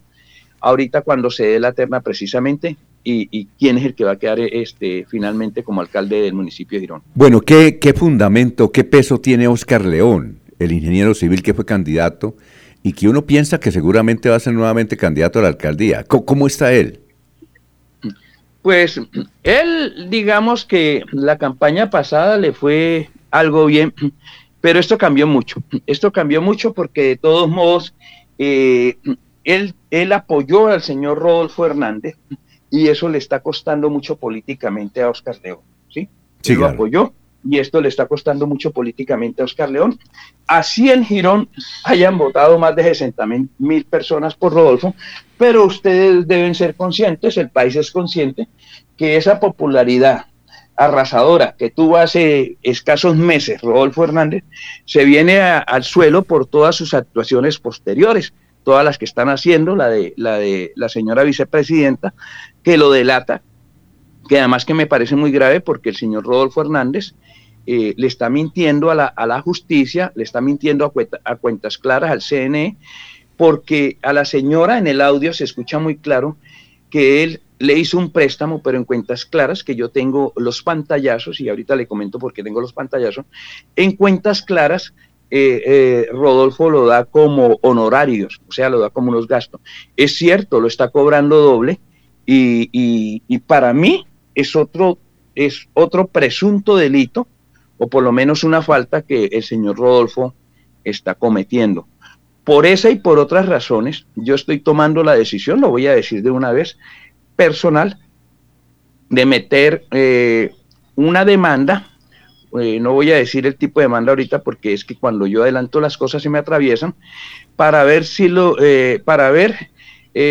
ahorita 0.62 1.02
cuando 1.02 1.30
se 1.30 1.46
dé 1.46 1.60
la 1.60 1.72
terna 1.72 2.02
precisamente 2.02 2.78
y, 3.04 3.48
quién 3.58 3.78
es 3.78 3.86
el 3.86 3.96
que 3.96 4.04
va 4.04 4.12
a 4.12 4.16
quedar 4.18 4.40
este, 4.40 5.06
finalmente 5.10 5.64
como 5.64 5.82
alcalde 5.82 6.22
del 6.22 6.34
municipio 6.34 6.78
de 6.78 6.82
Girón. 6.82 7.02
Bueno, 7.16 7.42
¿qué, 7.42 7.94
fundamento, 7.96 8.72
qué 8.72 8.84
peso 8.84 9.20
tiene 9.20 9.48
Oscar 9.48 9.86
León, 9.86 10.40
el 10.60 10.72
ingeniero 10.72 11.14
civil 11.14 11.42
que 11.42 11.54
fue 11.54 11.66
candidato 11.66 12.36
y 12.84 12.94
que 12.94 13.08
uno 13.10 13.26
piensa 13.26 13.60
que 13.60 13.72
seguramente 13.72 14.30
va 14.30 14.36
a 14.36 14.40
ser 14.40 14.54
nuevamente 14.54 14.96
candidato 14.98 15.40
a 15.40 15.44
la 15.44 15.48
alcaldía. 15.50 16.04
¿Cómo, 16.04 16.48
está 16.48 16.72
él? 16.72 17.00
Pues 18.62 19.02
él, 19.44 20.08
digamos 20.10 20.66
que 20.66 21.04
la 21.12 21.38
campaña 21.38 21.90
pasada 21.90 22.38
le 22.38 22.54
fue 22.54 23.10
algo 23.32 23.66
bien, 23.66 23.94
pero 24.62 24.80
esto 24.80 24.98
cambió 24.98 25.28
mucho. 25.28 25.62
Esto 25.88 26.12
cambió 26.12 26.42
mucho 26.42 26.74
porque 26.74 27.04
de 27.04 27.18
todos 27.18 27.50
modos 27.50 27.94
eh, 28.38 28.98
él, 29.44 29.74
él 29.92 30.14
apoyó 30.14 30.68
al 30.68 30.82
señor 30.82 31.20
Rodolfo 31.20 31.66
Hernández 31.66 32.16
y 32.70 32.88
eso 32.88 33.10
le 33.10 33.18
está 33.18 33.40
costando 33.42 33.90
mucho 33.90 34.16
políticamente 34.18 35.02
a 35.02 35.10
Oscar 35.10 35.38
León. 35.44 35.60
¿sí? 35.90 36.10
sí 36.42 36.56
lo 36.56 36.68
apoyó 36.68 37.14
y 37.44 37.60
esto 37.60 37.82
le 37.82 37.88
está 37.88 38.06
costando 38.08 38.48
mucho 38.48 38.72
políticamente 38.72 39.42
a 39.42 39.46
Oscar 39.46 39.70
León. 39.70 39.98
Así 40.48 40.92
en 40.92 41.06
Girón 41.06 41.50
hayan 41.86 42.18
votado 42.18 42.60
más 42.60 42.76
de 42.76 42.84
60 42.84 43.26
mil 43.58 43.86
personas 43.86 44.36
por 44.36 44.54
Rodolfo, 44.54 44.94
pero 45.38 45.66
ustedes 45.66 46.28
deben 46.28 46.56
ser 46.56 46.76
conscientes, 46.76 47.38
el 47.38 47.50
país 47.50 47.76
es 47.76 47.92
consciente, 47.92 48.48
que 48.98 49.16
esa 49.16 49.40
popularidad 49.40 50.26
arrasadora 50.76 51.56
que 51.58 51.70
tuvo 51.70 51.98
hace 51.98 52.58
escasos 52.64 53.18
meses 53.18 53.62
Rodolfo 53.62 54.06
Hernández 54.06 54.46
se 54.86 55.04
viene 55.04 55.42
al 55.42 55.84
suelo 55.84 56.24
por 56.24 56.46
todas 56.46 56.76
sus 56.76 56.94
actuaciones 56.94 57.60
posteriores, 57.60 58.34
todas 58.64 58.86
las 58.86 58.98
que 58.98 59.06
están 59.06 59.30
haciendo, 59.30 59.76
la 59.76 59.90
de 59.90 60.14
la, 60.18 60.38
de 60.38 60.74
la 60.76 60.90
señora 60.90 61.24
vicepresidenta, 61.24 62.14
que 62.64 62.78
lo 62.78 62.92
delata, 62.92 63.42
que 64.28 64.40
además 64.40 64.66
que 64.66 64.74
me 64.74 64.88
parece 64.88 65.16
muy 65.16 65.32
grave 65.32 65.62
porque 65.62 65.90
el 65.90 65.96
señor 65.96 66.26
Rodolfo 66.26 66.62
Hernández 66.62 67.14
eh, 67.66 67.94
le 67.98 68.08
está 68.08 68.30
mintiendo 68.30 68.90
a 68.90 68.96
la, 68.96 69.06
a 69.06 69.26
la, 69.28 69.42
justicia, 69.42 70.12
le 70.16 70.24
está 70.24 70.42
mintiendo 70.42 70.92
a, 71.24 71.36
cuentas 71.36 71.78
claras 71.78 72.12
al 72.12 72.22
CNE, 72.22 72.78
porque 73.38 73.98
a 74.02 74.12
la 74.12 74.26
señora 74.26 74.78
en 74.78 74.88
el 74.88 75.02
audio 75.02 75.34
se 75.34 75.44
escucha 75.44 75.80
muy 75.80 75.98
claro 75.98 76.38
que 76.90 77.24
él 77.24 77.42
le 77.60 77.78
hizo 77.78 77.98
un 77.98 78.12
préstamo, 78.12 78.64
pero 78.64 78.78
en 78.78 78.86
cuentas 78.86 79.26
claras, 79.26 79.64
que 79.64 79.76
yo 79.76 79.90
tengo 79.90 80.34
los 80.36 80.64
pantallazos, 80.64 81.40
y 81.42 81.50
ahorita 81.50 81.76
le 81.76 81.88
comento 81.88 82.18
por 82.18 82.34
qué 82.34 82.42
tengo 82.42 82.62
los 82.62 82.74
pantallazos, 82.74 83.26
en 83.76 83.96
cuentas 83.96 84.42
claras, 84.42 84.94
eh, 85.32 85.62
eh, 85.66 86.08
Rodolfo 86.12 86.70
lo 86.70 86.86
da 86.86 87.06
como 87.06 87.60
honorarios, 87.62 88.42
o 88.48 88.52
sea, 88.52 88.70
lo 88.70 88.80
da 88.80 88.90
como 88.90 89.10
unos 89.10 89.28
gastos. 89.28 89.62
Es 89.96 90.16
cierto, 90.16 90.60
lo 90.60 90.68
está 90.68 90.90
cobrando 90.90 91.38
doble, 91.38 91.80
y, 92.26 92.70
y, 92.72 93.24
y 93.28 93.40
para 93.40 93.74
mí 93.74 94.06
es 94.36 94.56
otro, 94.56 94.98
es 95.36 95.68
otro 95.74 96.08
presunto 96.08 96.76
delito 96.76 97.28
o 97.80 97.88
por 97.88 98.04
lo 98.04 98.12
menos 98.12 98.44
una 98.44 98.62
falta 98.62 99.02
que 99.02 99.26
el 99.32 99.42
señor 99.42 99.78
Rodolfo 99.78 100.36
está 100.84 101.16
cometiendo. 101.16 101.88
Por 102.44 102.66
esa 102.66 102.90
y 102.90 102.96
por 102.96 103.20
otras 103.20 103.48
razones, 103.48 104.06
yo 104.16 104.36
estoy 104.36 104.60
tomando 104.60 105.04
la 105.04 105.16
decisión, 105.16 105.62
lo 105.62 105.70
voy 105.70 105.88
a 105.88 105.96
decir 105.96 106.22
de 106.22 106.32
una 106.32 106.52
vez, 106.52 106.78
personal, 107.36 108.00
de 109.10 109.26
meter 109.26 109.86
eh, 109.92 110.54
una 110.96 111.26
demanda, 111.26 111.89
eh, 112.60 112.80
no 112.80 112.94
voy 112.94 113.12
a 113.12 113.18
decir 113.18 113.46
el 113.46 113.56
tipo 113.56 113.80
de 113.80 113.86
demanda 113.86 114.12
ahorita 114.12 114.44
porque 114.44 114.74
es 114.74 114.86
que 114.86 114.96
cuando 114.96 115.28
yo 115.28 115.44
adelanto 115.44 115.82
las 115.82 115.98
cosas 115.98 116.24
se 116.24 116.30
me 116.30 116.40
atraviesan, 116.40 116.96
para 117.56 117.84
ver 117.84 118.06
si 118.06 118.28
lo, 118.28 118.56
eh, 118.60 119.02
para 119.04 119.32
ver 119.32 119.70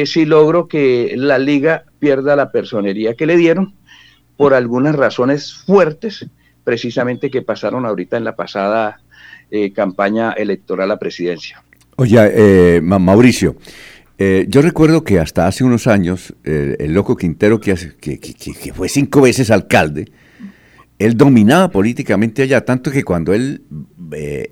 si 0.05 0.27
logro 0.27 0.69
que 0.69 1.15
la 1.17 1.39
liga 1.39 1.85
pierda 1.99 2.37
la 2.37 2.53
personería 2.53 3.15
que 3.15 3.25
le 3.25 3.39
dieron 3.39 3.75
por 4.37 4.53
algunas 4.53 4.95
razones 4.95 5.55
fuertes 5.55 6.27
precisamente 6.69 7.31
que 7.31 7.41
pasaron 7.41 7.87
ahorita 7.87 8.19
en 8.19 8.25
la 8.25 8.37
pasada 8.37 9.01
eh, 9.51 9.73
campaña 9.73 10.33
electoral 10.33 10.91
a 10.91 10.99
presidencia. 10.99 11.63
Oye, 11.97 12.19
eh, 12.21 12.81
Mauricio, 12.83 13.57
eh, 14.19 14.45
yo 14.47 14.61
recuerdo 14.61 15.03
que 15.03 15.19
hasta 15.19 15.47
hace 15.47 15.65
unos 15.65 15.87
años, 15.87 16.35
el 16.45 16.93
loco 16.93 17.17
Quintero, 17.17 17.59
que, 17.59 17.75
que, 17.75 18.73
fue 18.75 18.91
cinco 18.91 19.23
veces 19.23 19.51
alcalde, 19.51 20.13
él 20.99 21.17
dominaba 21.17 21.71
políticamente 21.71 22.43
allá, 22.43 22.65
tanto 22.65 22.91
que 22.91 23.05
cuando 23.05 23.33
él 23.35 23.63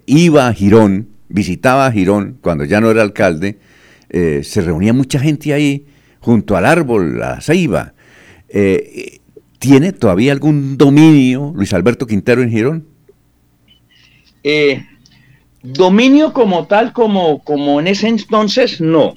iba 0.07 0.47
a 0.47 0.53
Girón, 0.53 1.09
visitaba 1.29 1.87
a 1.87 1.93
Girón, 1.93 2.39
cuando 2.41 2.65
ya 2.65 2.81
no 2.81 2.91
era 2.91 3.03
alcalde, 3.03 3.59
se 4.11 4.61
reunía 4.61 4.93
mucha 4.93 5.19
gente 5.19 5.53
ahí, 5.53 5.87
junto 6.21 6.57
al 6.57 6.67
árbol, 6.67 7.23
a 7.23 7.37
la 7.37 7.41
ceiba. 7.41 7.95
¿Tiene 9.59 9.93
todavía 9.93 10.33
algún 10.33 10.77
dominio 10.77 11.53
Luis 11.57 11.73
Alberto 11.73 12.07
Quintero 12.07 12.43
en 12.43 12.51
Girón? 12.51 12.87
Eh, 14.45 14.85
dominio 15.63 16.33
como 16.33 16.67
tal, 16.69 16.93
como, 16.93 17.43
como 17.43 17.81
en 17.81 17.89
ese 17.89 18.07
entonces, 18.07 18.81
no. 18.81 19.15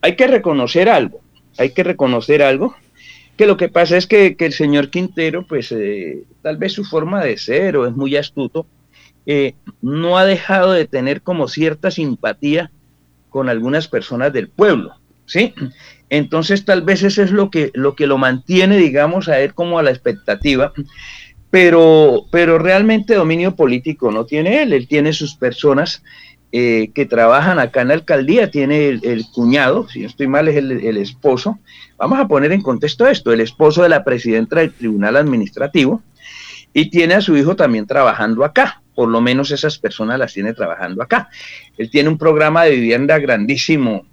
Hay 0.00 0.14
que 0.14 0.28
reconocer 0.28 0.88
algo, 0.88 1.20
hay 1.56 1.70
que 1.70 1.82
reconocer 1.82 2.42
algo, 2.42 2.76
que 3.38 3.46
lo 3.46 3.56
que 3.56 3.68
pasa 3.68 3.96
es 3.96 4.08
que, 4.08 4.36
el 4.36 4.52
señor 4.52 4.90
Quintero, 4.90 5.46
pues 5.46 5.70
eh, 5.70 6.24
tal 6.42 6.56
vez 6.56 6.72
su 6.72 6.84
forma 6.84 7.24
de 7.24 7.38
ser 7.38 7.76
o 7.76 7.86
es 7.86 7.94
muy 7.94 8.16
astuto, 8.16 8.66
eh, 9.26 9.54
no 9.80 10.18
ha 10.18 10.26
dejado 10.26 10.72
de 10.72 10.86
tener 10.86 11.22
como 11.22 11.46
cierta 11.46 11.92
simpatía 11.92 12.72
con 13.30 13.48
algunas 13.48 13.86
personas 13.86 14.32
del 14.32 14.48
pueblo, 14.48 14.94
¿sí? 15.24 15.54
Entonces 16.10 16.64
tal 16.64 16.82
vez 16.82 17.04
eso 17.04 17.22
es 17.22 17.30
lo 17.30 17.48
que 17.48 17.70
lo, 17.74 17.94
que 17.94 18.08
lo 18.08 18.18
mantiene, 18.18 18.76
digamos, 18.76 19.28
a 19.28 19.38
él 19.38 19.54
como 19.54 19.78
a 19.78 19.84
la 19.84 19.90
expectativa, 19.90 20.72
pero, 21.50 22.24
pero 22.32 22.58
realmente 22.58 23.14
dominio 23.14 23.54
político 23.54 24.10
no 24.10 24.26
tiene 24.26 24.62
él, 24.62 24.72
él 24.72 24.88
tiene 24.88 25.12
sus 25.12 25.36
personas 25.36 26.02
eh, 26.50 26.90
que 26.94 27.04
trabajan 27.04 27.58
acá 27.58 27.82
en 27.82 27.88
la 27.88 27.94
alcaldía, 27.94 28.50
tiene 28.50 28.88
el, 28.88 29.24
cuñado, 29.34 29.86
si 29.88 30.00
no 30.00 30.06
estoy 30.06 30.28
mal 30.28 30.48
es 30.48 30.56
el, 30.56 30.96
esposo, 30.96 31.58
vamos 31.98 32.18
a 32.18 32.26
poner 32.26 32.52
en 32.52 32.62
contexto 32.62 33.06
esto, 33.06 33.32
el 33.32 33.40
esposo 33.40 33.82
de 33.82 33.90
la 33.90 34.02
presidenta 34.02 34.56
del 34.56 34.72
Tribunal 34.72 35.16
Administrativo, 35.16 36.02
y 36.72 36.90
tiene 36.90 37.14
a 37.14 37.20
su 37.20 37.36
hijo 37.36 37.54
también 37.54 37.86
trabajando 37.86 38.44
acá, 38.44 38.82
por 38.94 39.10
lo 39.10 39.20
menos 39.20 39.50
esas 39.50 39.78
personas 39.78 40.18
las 40.18 40.32
tiene 40.32 40.54
trabajando 40.54 41.02
acá. 41.02 41.28
Él 41.76 41.90
tiene 41.90 42.08
un 42.08 42.18
programa 42.18 42.64
de 42.64 42.70
vivienda 42.72 43.18
grandísimo 43.18 44.06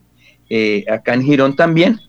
eh, 0.49 0.83
acá 0.89 1.13
en 1.13 1.23
Girón 1.23 1.55
también, 1.55 2.01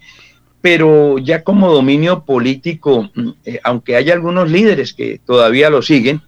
pero 0.61 1.19
ya 1.19 1.45
como 1.45 1.73
dominio 1.73 2.25
político, 2.25 3.11
mm, 3.15 3.29
eh, 3.45 3.61
aunque 3.63 3.95
hay 3.95 4.11
algunos 4.11 4.51
líderes 4.51 4.93
que 4.93 5.21
todavía 5.25 5.71
lo 5.71 5.83
siguen, 5.83 6.23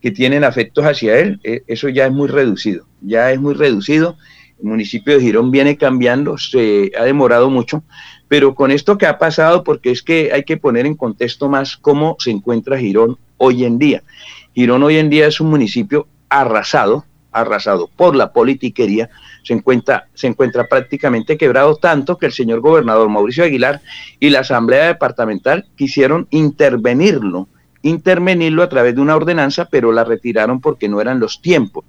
que 0.00 0.10
tienen 0.10 0.44
afectos 0.44 0.84
hacia 0.84 1.18
él, 1.18 1.40
eh, 1.42 1.62
eso 1.66 1.88
ya 1.88 2.06
es 2.06 2.12
muy 2.12 2.28
reducido, 2.28 2.86
ya 3.00 3.32
es 3.32 3.40
muy 3.40 3.54
reducido. 3.54 4.16
El 4.60 4.70
municipio 4.70 5.14
de 5.14 5.20
Girón 5.20 5.50
viene 5.50 5.76
cambiando, 5.76 6.36
se 6.38 6.90
ha 6.98 7.04
demorado 7.04 7.48
mucho, 7.48 7.84
pero 8.26 8.54
con 8.54 8.70
esto 8.70 8.98
que 8.98 9.06
ha 9.06 9.18
pasado, 9.18 9.64
porque 9.64 9.90
es 9.90 10.02
que 10.02 10.30
hay 10.32 10.44
que 10.44 10.56
poner 10.56 10.86
en 10.86 10.96
contexto 10.96 11.48
más 11.48 11.76
cómo 11.76 12.16
se 12.18 12.30
encuentra 12.30 12.78
Girón 12.78 13.18
hoy 13.36 13.64
en 13.64 13.78
día. 13.78 14.02
Girón 14.54 14.82
hoy 14.82 14.98
en 14.98 15.10
día 15.10 15.26
es 15.26 15.40
un 15.40 15.50
municipio 15.50 16.06
arrasado, 16.28 17.04
arrasado 17.30 17.88
por 17.96 18.16
la 18.16 18.32
politiquería, 18.32 19.10
se 19.42 19.54
encuentra, 19.54 20.08
se 20.14 20.26
encuentra 20.26 20.66
prácticamente 20.66 21.38
quebrado 21.38 21.76
tanto 21.76 22.18
que 22.18 22.26
el 22.26 22.32
señor 22.32 22.60
gobernador 22.60 23.08
Mauricio 23.08 23.44
Aguilar 23.44 23.80
y 24.20 24.30
la 24.30 24.40
Asamblea 24.40 24.86
Departamental 24.86 25.66
quisieron 25.76 26.26
intervenirlo, 26.30 27.48
intervenirlo 27.82 28.62
a 28.62 28.68
través 28.68 28.94
de 28.94 29.00
una 29.00 29.16
ordenanza, 29.16 29.66
pero 29.66 29.92
la 29.92 30.04
retiraron 30.04 30.60
porque 30.60 30.88
no 30.88 31.00
eran 31.00 31.20
los 31.20 31.40
tiempos. 31.40 31.84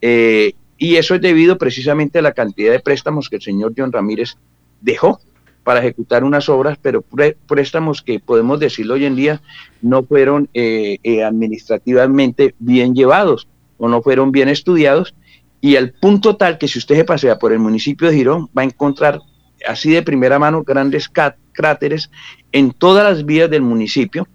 Eh, 0.00 0.54
y 0.78 0.96
eso 0.96 1.14
es 1.14 1.20
debido 1.20 1.58
precisamente 1.58 2.18
a 2.18 2.22
la 2.22 2.32
cantidad 2.32 2.72
de 2.72 2.80
préstamos 2.80 3.28
que 3.28 3.36
el 3.36 3.42
señor 3.42 3.74
John 3.76 3.92
Ramírez 3.92 4.36
dejó 4.80 5.20
para 5.62 5.80
ejecutar 5.80 6.24
unas 6.24 6.48
obras, 6.48 6.78
pero 6.80 7.02
préstamos 7.46 8.02
que 8.02 8.20
podemos 8.20 8.60
decirlo 8.60 8.94
hoy 8.94 9.06
en 9.06 9.16
día 9.16 9.40
no 9.80 10.04
fueron 10.04 10.48
eh, 10.52 10.98
eh, 11.02 11.24
administrativamente 11.24 12.54
bien 12.58 12.94
llevados 12.94 13.48
o 13.78 13.88
no 13.88 14.02
fueron 14.02 14.30
bien 14.30 14.50
estudiados 14.50 15.14
y 15.62 15.76
al 15.76 15.92
punto 15.92 16.36
tal 16.36 16.58
que 16.58 16.68
si 16.68 16.78
usted 16.78 16.96
se 16.96 17.04
pasea 17.04 17.38
por 17.38 17.50
el 17.52 17.58
municipio 17.58 18.08
de 18.08 18.16
Girón 18.16 18.50
va 18.56 18.60
a 18.60 18.66
encontrar 18.66 19.20
así 19.66 19.90
de 19.90 20.02
primera 20.02 20.38
mano 20.38 20.62
grandes 20.62 21.10
cráteres 21.52 22.10
en 22.52 22.72
todas 22.72 23.04
las 23.04 23.24
vías 23.24 23.48
del 23.48 23.62
municipio, 23.62 24.28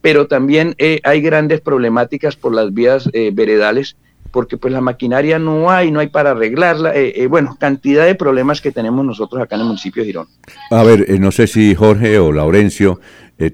pero 0.00 0.26
también 0.26 0.74
eh, 0.78 1.00
hay 1.04 1.20
grandes 1.20 1.60
problemáticas 1.60 2.36
por 2.36 2.54
las 2.54 2.72
vías 2.72 3.08
eh, 3.12 3.30
veredales 3.32 3.96
porque 4.30 4.56
pues 4.56 4.72
la 4.72 4.80
maquinaria 4.80 5.38
no 5.40 5.70
hay, 5.70 5.90
no 5.90 5.98
hay 5.98 6.06
para 6.06 6.30
arreglarla, 6.30 6.92
eh, 6.94 7.26
bueno, 7.26 7.56
cantidad 7.58 8.06
de 8.06 8.14
problemas 8.14 8.60
que 8.60 8.70
tenemos 8.70 9.04
nosotros 9.04 9.42
acá 9.42 9.56
en 9.56 9.62
el 9.62 9.66
municipio 9.66 10.02
de 10.02 10.06
Girón. 10.06 10.28
A 10.70 10.84
ver, 10.84 11.18
no 11.18 11.32
sé 11.32 11.48
si 11.48 11.74
Jorge 11.74 12.16
o 12.20 12.30
Laurencio 12.30 13.00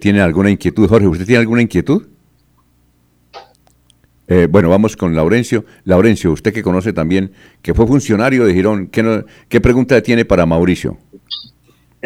tiene 0.01 0.21
alguna 0.21 0.51
inquietud. 0.51 0.87
Jorge, 0.87 1.07
¿usted 1.07 1.25
tiene 1.25 1.41
alguna 1.41 1.63
inquietud? 1.63 2.03
Eh, 4.29 4.49
bueno, 4.51 4.69
vamos 4.69 4.97
con 4.97 5.15
Laurencio. 5.15 5.65
Laurencio, 5.85 6.33
usted 6.33 6.53
que 6.53 6.63
conoce 6.63 6.93
también, 6.93 7.33
que 7.63 7.75
fue 7.75 7.87
funcionario 7.87 8.45
de 8.45 8.55
Girón, 8.55 8.89
¿qué, 8.89 9.25
qué 9.49 9.61
pregunta 9.61 10.01
tiene 10.03 10.25
para 10.25 10.47
Mauricio? 10.47 10.99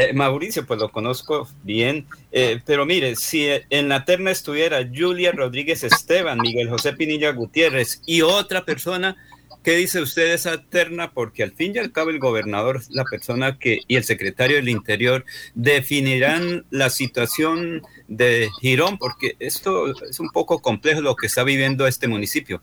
Eh, 0.01 0.15
Mauricio, 0.15 0.65
pues 0.65 0.81
lo 0.81 0.91
conozco 0.91 1.47
bien, 1.63 2.07
eh, 2.33 2.59
pero 2.65 2.87
mire, 2.87 3.17
si 3.17 3.47
en 3.69 3.91
la 3.91 4.07
terna 4.07 4.31
estuviera 4.31 4.89
Julia 4.91 5.31
Rodríguez 5.31 5.85
Esteban, 5.85 6.39
Miguel 6.41 6.71
José 6.71 6.95
Pinilla 6.95 7.33
Gutiérrez 7.33 8.01
y 8.07 8.23
otra 8.23 8.65
persona, 8.65 9.19
¿qué 9.63 9.73
dice 9.73 10.01
usted 10.01 10.29
de 10.29 10.35
esa 10.35 10.63
terna? 10.63 11.11
Porque 11.11 11.43
al 11.43 11.53
fin 11.53 11.73
y 11.75 11.81
al 11.81 11.93
cabo 11.93 12.09
el 12.09 12.19
gobernador 12.19 12.81
la 12.89 13.05
persona 13.05 13.59
que 13.59 13.81
y 13.89 13.97
el 13.97 14.05
secretario 14.05 14.57
del 14.57 14.71
Interior 14.71 15.27
definirán 15.55 16.65
la 16.71 16.89
situación 16.89 17.83
de 18.09 18.49
Girón, 18.63 18.97
porque 18.97 19.37
esto 19.39 19.93
es 20.09 20.19
un 20.19 20.31
poco 20.31 20.61
complejo 20.61 21.03
lo 21.03 21.15
que 21.15 21.27
está 21.27 21.45
viviendo 21.45 21.87
este 21.87 22.09
municipio. 22.09 22.63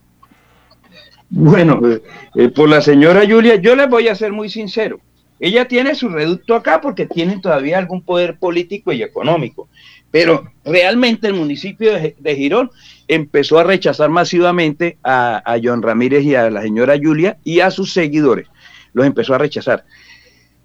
Bueno, 1.30 1.80
eh, 1.88 2.02
eh, 2.34 2.48
por 2.48 2.68
la 2.68 2.80
señora 2.80 3.22
Julia, 3.28 3.54
yo 3.54 3.76
les 3.76 3.88
voy 3.88 4.08
a 4.08 4.16
ser 4.16 4.32
muy 4.32 4.48
sincero. 4.48 4.98
Ella 5.40 5.68
tiene 5.68 5.94
su 5.94 6.08
reducto 6.08 6.54
acá 6.54 6.80
porque 6.80 7.06
tiene 7.06 7.38
todavía 7.40 7.78
algún 7.78 8.02
poder 8.02 8.38
político 8.38 8.92
y 8.92 9.02
económico. 9.02 9.68
Pero 10.10 10.50
realmente 10.64 11.26
el 11.26 11.34
municipio 11.34 11.92
de, 11.92 12.36
Girón 12.36 12.70
empezó 13.08 13.58
a 13.58 13.64
rechazar 13.64 14.08
masivamente 14.08 14.96
a, 15.04 15.58
John 15.62 15.82
Ramírez 15.82 16.24
y 16.24 16.34
a 16.34 16.50
la 16.50 16.62
señora 16.62 16.96
Julia 17.00 17.38
y 17.44 17.60
a 17.60 17.70
sus 17.70 17.92
seguidores. 17.92 18.46
Los 18.94 19.06
empezó 19.06 19.34
a 19.34 19.38
rechazar. 19.38 19.84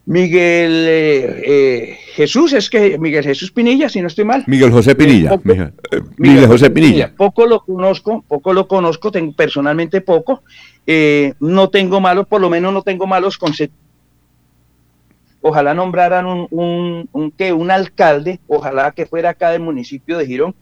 Miguel 0.06 0.86
eh, 0.88 1.44
eh, 1.46 1.98
Jesús, 2.16 2.52
es 2.52 2.70
que 2.70 2.98
Miguel 2.98 3.24
Jesús 3.24 3.52
Pinilla, 3.52 3.88
si 3.88 4.02
no 4.02 4.08
estoy 4.08 4.26
mal. 4.26 4.44
Miguel 4.48 4.72
José 4.72 4.96
Pinilla. 4.96 5.34
Eh, 5.34 6.02
Miguel, 6.18 6.48
José 6.48 6.70
Pinilla. 6.70 7.14
Poco 7.16 7.46
lo 7.46 7.62
conozco, 7.62 8.24
poco 8.28 8.54
lo 8.54 8.68
conozco, 8.68 9.12
tengo 9.12 9.34
personalmente 9.34 10.02
poco. 10.02 10.44
no 11.40 11.70
tengo 11.70 12.02
malos, 12.02 12.28
por 12.28 12.42
lo 12.42 12.50
menos 12.50 12.74
no 12.74 12.82
tengo 12.82 13.08
malos 13.08 13.38
conceptos 13.38 13.83
ojalá 15.44 15.74
nombraran 15.74 16.26
un, 16.26 16.48
un, 16.50 17.10
un, 17.12 17.34
un 17.54 17.72
alcalde, 17.72 18.40
ojalá 18.48 18.92
que 18.92 19.06
fuera 19.06 19.32
acá 19.32 19.52
del 19.52 19.62
municipio 19.62 20.18
de 20.18 20.26
Girón, 20.26 20.56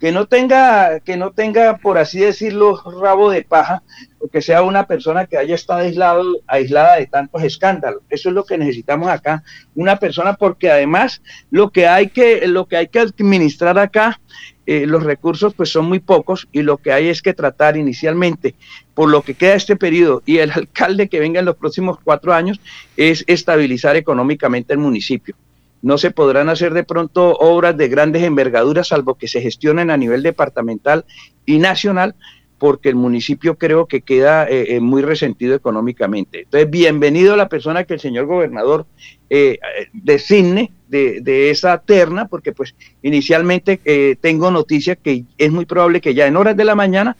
que 0.00 0.12
no 0.12 0.26
tenga, 0.26 1.00
que 1.00 1.18
no 1.18 1.30
tenga, 1.30 1.76
por 1.76 1.98
así 1.98 2.18
decirlo, 2.18 2.82
rabo 3.00 3.30
de 3.30 3.42
paja, 3.42 3.82
o 4.18 4.28
que 4.28 4.40
sea 4.40 4.62
una 4.62 4.86
persona 4.86 5.26
que 5.26 5.36
haya 5.36 5.54
estado 5.54 5.80
aislado, 5.80 6.24
aislada 6.46 6.96
de 6.96 7.06
tantos 7.06 7.42
escándalos. 7.42 8.02
Eso 8.08 8.30
es 8.30 8.34
lo 8.34 8.44
que 8.44 8.56
necesitamos 8.56 9.10
acá, 9.10 9.44
una 9.74 9.96
persona, 9.96 10.34
porque 10.34 10.70
además 10.70 11.20
lo 11.50 11.70
que 11.70 11.86
hay 11.86 12.08
que, 12.08 12.46
lo 12.48 12.66
que 12.66 12.78
hay 12.78 12.88
que 12.88 13.00
administrar 13.00 13.78
acá 13.78 14.18
eh, 14.66 14.86
los 14.86 15.02
recursos 15.02 15.52
pues 15.52 15.68
son 15.70 15.86
muy 15.86 15.98
pocos 15.98 16.46
y 16.52 16.62
lo 16.62 16.76
que 16.76 16.92
hay 16.92 17.08
es 17.08 17.22
que 17.22 17.34
tratar 17.34 17.76
inicialmente, 17.76 18.54
por 18.94 19.10
lo 19.10 19.22
que 19.22 19.34
queda 19.34 19.54
este 19.54 19.74
periodo 19.74 20.22
y 20.24 20.38
el 20.38 20.50
alcalde 20.54 21.08
que 21.08 21.18
venga 21.18 21.40
en 21.40 21.46
los 21.46 21.56
próximos 21.56 21.98
cuatro 22.02 22.32
años, 22.32 22.60
es 22.96 23.24
estabilizar 23.26 23.96
económicamente 23.96 24.72
el 24.72 24.78
municipio. 24.78 25.34
No 25.82 25.98
se 25.98 26.10
podrán 26.10 26.48
hacer 26.48 26.74
de 26.74 26.84
pronto 26.84 27.32
obras 27.36 27.76
de 27.76 27.88
grandes 27.88 28.22
envergaduras, 28.22 28.88
salvo 28.88 29.14
que 29.14 29.28
se 29.28 29.40
gestionen 29.40 29.90
a 29.90 29.96
nivel 29.96 30.22
departamental 30.22 31.04
y 31.46 31.58
nacional, 31.58 32.14
porque 32.60 32.90
el 32.90 32.94
municipio 32.94 33.56
creo 33.56 33.86
que 33.86 34.02
queda 34.02 34.46
eh, 34.46 34.76
eh, 34.76 34.80
muy 34.80 35.00
resentido 35.00 35.54
económicamente. 35.54 36.42
Entonces, 36.42 36.70
bienvenido 36.70 37.32
a 37.32 37.38
la 37.38 37.48
persona 37.48 37.84
que 37.84 37.94
el 37.94 38.00
señor 38.00 38.26
gobernador 38.26 38.84
eh, 39.30 39.58
designe 39.94 40.70
de, 40.86 41.50
esa 41.50 41.78
terna, 41.78 42.28
porque 42.28 42.52
pues 42.52 42.74
inicialmente 43.02 43.80
tengo 44.20 44.50
noticia 44.50 44.96
que 44.96 45.24
es 45.38 45.50
muy 45.50 45.64
probable 45.64 46.02
que 46.02 46.14
ya 46.14 46.26
en 46.26 46.36
horas 46.36 46.56
de 46.56 46.64
la 46.64 46.74
mañana 46.74 47.16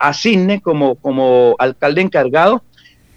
asigne 0.00 0.60
como, 0.60 0.96
como 0.96 1.54
alcalde 1.58 2.00
encargado 2.00 2.64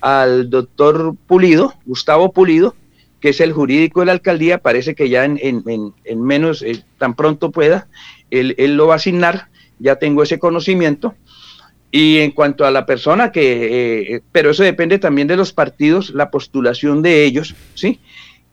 al 0.01 0.50
doctor 0.50 1.15
Pulido, 1.25 1.73
Gustavo 1.85 2.33
Pulido, 2.33 2.75
que 3.23 3.29
es 3.29 3.39
el 3.39 3.53
jurídico 3.53 4.01
de 4.01 4.07
la 4.07 4.11
alcaldía, 4.11 4.57
parece 4.57 4.95
que 4.95 5.07
ya 5.07 5.23
en, 5.23 5.39
en, 5.41 6.21
menos, 6.21 6.65
tan 6.97 7.15
pronto 7.15 7.51
pueda, 7.51 7.87
él, 8.29 8.53
él 8.57 8.75
lo 8.75 8.87
va 8.87 8.95
a 8.95 8.97
asignar, 8.97 9.47
ya 9.79 9.95
tengo 9.95 10.23
ese 10.23 10.39
conocimiento 10.39 11.15
y 11.89 12.17
en 12.17 12.31
cuanto 12.31 12.65
a 12.65 12.71
la 12.71 12.85
persona 12.85 13.31
que, 13.31 14.15
eh, 14.15 14.21
pero 14.33 14.49
eso 14.49 14.63
depende 14.63 14.99
también 14.99 15.29
de 15.29 15.37
los 15.37 15.53
partidos, 15.53 16.09
la 16.09 16.31
postulación 16.31 17.01
de 17.01 17.23
ellos, 17.23 17.55
¿sí? 17.75 18.01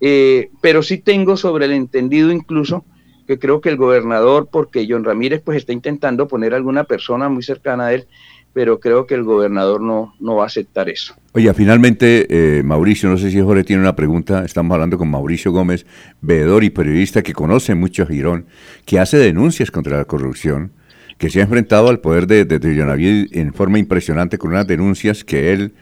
Eh, 0.00 0.50
pero 0.60 0.84
sí 0.84 0.98
tengo 0.98 1.36
sobre 1.36 1.64
el 1.64 1.72
entendido 1.72 2.30
incluso 2.30 2.84
que 3.26 3.40
creo 3.40 3.60
que 3.60 3.70
el 3.70 3.76
gobernador, 3.76 4.50
porque 4.52 4.86
John 4.88 5.02
Ramírez 5.02 5.42
pues 5.44 5.58
está 5.58 5.72
intentando 5.72 6.28
poner 6.28 6.54
alguna 6.54 6.84
persona 6.84 7.28
muy 7.28 7.42
cercana 7.42 7.86
a 7.86 7.94
él, 7.94 8.06
pero 8.52 8.78
creo 8.78 9.04
que 9.04 9.16
el 9.16 9.24
gobernador 9.24 9.80
no, 9.80 10.14
no 10.20 10.36
va 10.36 10.44
a 10.44 10.46
aceptar 10.46 10.88
eso. 10.88 11.16
Oye, 11.32 11.54
finalmente, 11.54 12.26
eh, 12.28 12.64
Mauricio, 12.64 13.08
no 13.08 13.16
sé 13.16 13.30
si 13.30 13.40
Jorge 13.40 13.62
tiene 13.62 13.82
una 13.82 13.94
pregunta, 13.94 14.44
estamos 14.44 14.74
hablando 14.74 14.98
con 14.98 15.08
Mauricio 15.08 15.52
Gómez, 15.52 15.86
veedor 16.20 16.64
y 16.64 16.70
periodista 16.70 17.22
que 17.22 17.34
conoce 17.34 17.76
mucho 17.76 18.02
a 18.02 18.06
Girón, 18.06 18.46
que 18.84 18.98
hace 18.98 19.16
denuncias 19.16 19.70
contra 19.70 19.96
la 19.96 20.06
corrupción, 20.06 20.72
que 21.18 21.30
se 21.30 21.38
ha 21.38 21.44
enfrentado 21.44 21.88
al 21.88 22.00
poder 22.00 22.26
de, 22.26 22.44
de, 22.44 23.28
en 23.30 23.54
forma 23.54 23.78
impresionante 23.78 24.38
con 24.38 24.50
unas 24.50 24.66
denuncias 24.66 25.22
que 25.22 25.52
él, 25.52 25.72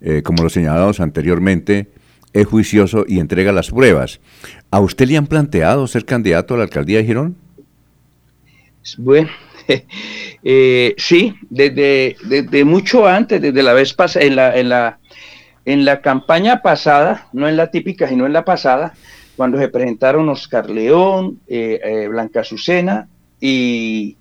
eh, 0.00 0.22
como 0.22 0.42
lo 0.42 0.50
señalamos 0.50 0.98
anteriormente, 0.98 1.92
es 2.32 2.46
juicioso 2.46 3.04
y 3.06 3.20
entrega 3.20 3.52
las 3.52 3.70
pruebas. 3.70 4.18
¿A 4.72 4.80
usted 4.80 5.06
le 5.06 5.16
han 5.16 5.28
planteado 5.28 5.86
ser 5.86 6.06
candidato 6.06 6.54
a 6.54 6.56
la 6.56 6.64
alcaldía 6.64 6.98
de 6.98 7.04
Girón? 7.04 7.36
Bueno, 8.96 9.28
eh, 10.42 10.94
sí, 10.96 11.34
desde, 11.50 12.64
mucho 12.64 13.06
antes, 13.06 13.40
desde 13.40 13.62
la 13.62 13.72
vez 13.72 13.92
pasada, 13.92 14.24
en 14.54 15.84
la, 15.84 16.00
campaña 16.00 16.62
pasada, 16.62 17.28
no 17.32 17.48
en 17.48 17.56
la 17.56 17.70
típica, 17.70 18.08
sino 18.08 18.26
en 18.26 18.32
la 18.32 18.44
pasada, 18.44 18.94
cuando 19.36 19.58
se 19.58 19.68
presentaron 19.68 20.28
Oscar 20.28 20.68
León, 20.68 21.40
eh, 21.46 22.08
Blanca 22.10 22.40
Azucena 22.40 23.08
y, 23.40 24.16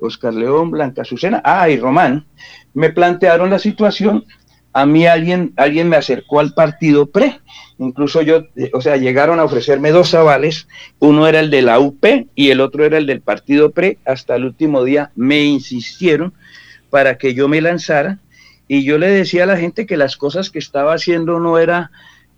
Oscar 0.00 0.34
León, 0.34 0.70
Blanca 0.70 1.02
Azucena, 1.02 1.42
ah, 1.44 1.68
y 1.68 1.78
Román, 1.78 2.26
me 2.74 2.90
plantearon 2.90 3.50
la 3.50 3.58
situación. 3.58 4.24
A 4.72 4.86
mí 4.86 5.06
alguien, 5.06 5.52
alguien 5.56 5.88
me 5.88 5.96
acercó 5.96 6.40
al 6.40 6.54
partido 6.54 7.06
PRE, 7.06 7.40
incluso 7.78 8.22
yo, 8.22 8.44
eh, 8.56 8.70
o 8.72 8.80
sea, 8.80 8.96
llegaron 8.96 9.40
a 9.40 9.44
ofrecerme 9.44 9.90
dos 9.90 10.14
avales, 10.14 10.68
uno 11.00 11.26
era 11.26 11.40
el 11.40 11.50
de 11.50 11.62
la 11.62 11.80
UP 11.80 12.04
y 12.34 12.50
el 12.50 12.60
otro 12.60 12.84
era 12.84 12.98
el 12.98 13.06
del 13.06 13.20
partido 13.20 13.72
PRE, 13.72 13.98
hasta 14.04 14.36
el 14.36 14.44
último 14.44 14.84
día 14.84 15.10
me 15.16 15.42
insistieron 15.42 16.32
para 16.88 17.18
que 17.18 17.34
yo 17.34 17.48
me 17.48 17.60
lanzara. 17.60 18.18
Y 18.68 18.84
yo 18.84 18.98
le 18.98 19.08
decía 19.08 19.42
a 19.42 19.46
la 19.46 19.56
gente 19.56 19.86
que 19.86 19.96
las 19.96 20.16
cosas 20.16 20.50
que 20.50 20.60
estaba 20.60 20.94
haciendo 20.94 21.40
no 21.40 21.58
era 21.58 21.90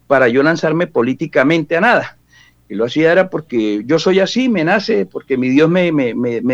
para 0.06 0.28
yo 0.28 0.42
lanzarme 0.42 0.86
políticamente 0.86 1.76
a 1.76 1.82
nada, 1.82 2.16
y 2.72 2.74
lo 2.74 2.86
hacía 2.86 3.12
era 3.12 3.28
porque 3.28 3.82
yo 3.84 3.98
soy 3.98 4.20
así, 4.20 4.48
me 4.48 4.64
nace, 4.64 5.04
porque 5.04 5.36
mi 5.36 5.50
Dios 5.50 5.68
me, 5.68 5.92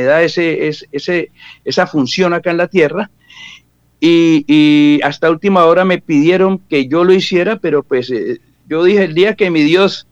da 0.02 0.22
ese, 0.22 0.66
ese, 0.90 1.30
esa 1.64 1.86
función 1.86 2.34
acá 2.34 2.50
en 2.50 2.56
la 2.56 2.66
tierra. 2.66 3.08
Y, 4.00 5.00
hasta 5.02 5.30
última 5.30 5.64
hora 5.64 5.84
me 5.84 5.98
pidieron 5.98 6.58
que 6.58 6.86
yo 6.86 7.04
lo 7.04 7.12
hiciera, 7.12 7.56
pero 7.56 7.82
pues 7.82 8.10
eh, 8.10 8.38
yo 8.68 8.84
dije, 8.84 9.04
el 9.04 9.14
día 9.14 9.34
que 9.34 9.50
mi 9.50 9.62
Dios 9.62 10.06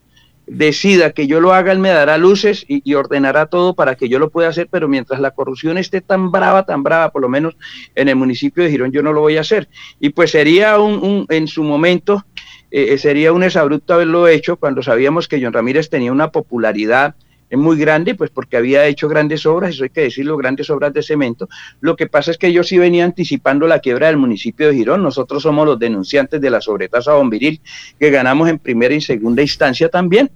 decida 0.47 1.11
que 1.11 1.27
yo 1.27 1.41
lo 1.41 1.53
haga, 1.53 1.73
Él 1.73 1.79
me 1.79 1.89
dará 1.89 2.19
luces 2.19 2.65
y, 2.69 2.95
ordenará 2.95 3.47
todo 3.47 3.75
para 3.75 3.97
que 3.97 4.09
yo 4.09 4.19
lo 4.19 4.31
pueda 4.31 4.49
hacer, 4.49 4.69
pero 4.71 4.89
mientras 4.89 5.21
la 5.21 5.33
corrupción 5.33 5.79
esté 5.79 6.01
tan 6.01 6.31
brava, 6.31 6.65
tan 6.65 6.83
brava, 6.83 7.11
por 7.11 7.23
lo 7.23 7.29
menos 7.29 7.57
en 7.95 8.09
el 8.09 8.17
municipio 8.17 8.63
de 8.63 8.71
Girón, 8.71 8.93
yo 8.93 9.03
no 9.03 9.13
lo 9.13 9.21
voy 9.21 9.37
a 9.37 9.41
hacer. 9.41 9.69
Y 10.01 10.11
pues 10.11 10.31
sería 10.31 10.79
un 10.79 11.27
en 11.29 11.49
su 11.49 11.63
momento 11.65 12.25
eh, 12.71 12.95
eh, 12.95 12.99
sería 12.99 13.33
un 13.33 13.43
exabrupto 13.43 13.95
haberlo 13.95 14.27
hecho 14.29 14.57
cuando 14.57 14.83
sabíamos 14.83 15.29
que 15.29 15.41
John 15.41 15.53
Ramírez 15.53 15.89
tenía 15.89 16.13
una 16.13 16.31
popularidad 16.31 17.15
muy 17.53 17.77
grande, 17.77 18.15
pues 18.15 18.31
porque 18.31 18.57
había 18.57 18.87
hecho 18.87 19.09
grandes 19.09 19.47
obras, 19.47 19.71
eso 19.71 19.85
hay 19.85 19.91
que 19.91 20.01
decirlo, 20.03 20.37
grandes 20.37 20.69
obras 20.71 20.93
de 20.93 21.03
cemento. 21.03 21.49
Lo 21.81 21.95
que 21.97 22.07
pasa 22.07 22.31
es 22.31 22.39
que 22.39 22.53
yo 22.53 22.65
sí 22.65 22.79
venía 22.79 23.05
anticipando 23.05 23.67
la 23.67 23.79
quiebra 23.79 24.09
del 24.09 24.17
municipio 24.17 24.69
de 24.69 24.75
Girón. 24.75 25.03
Nosotros 25.03 25.43
somos 25.43 25.67
los 25.67 25.79
denunciantes 25.79 26.41
de 26.41 26.51
la 26.51 26.61
sobretasa 26.61 27.15
bombiril, 27.15 27.61
que 28.01 28.11
ganamos 28.11 28.49
en 28.49 28.59
primera 28.59 28.95
y 28.95 29.01
segunda 29.01 29.43
instancia 29.43 29.89
también. 29.89 30.31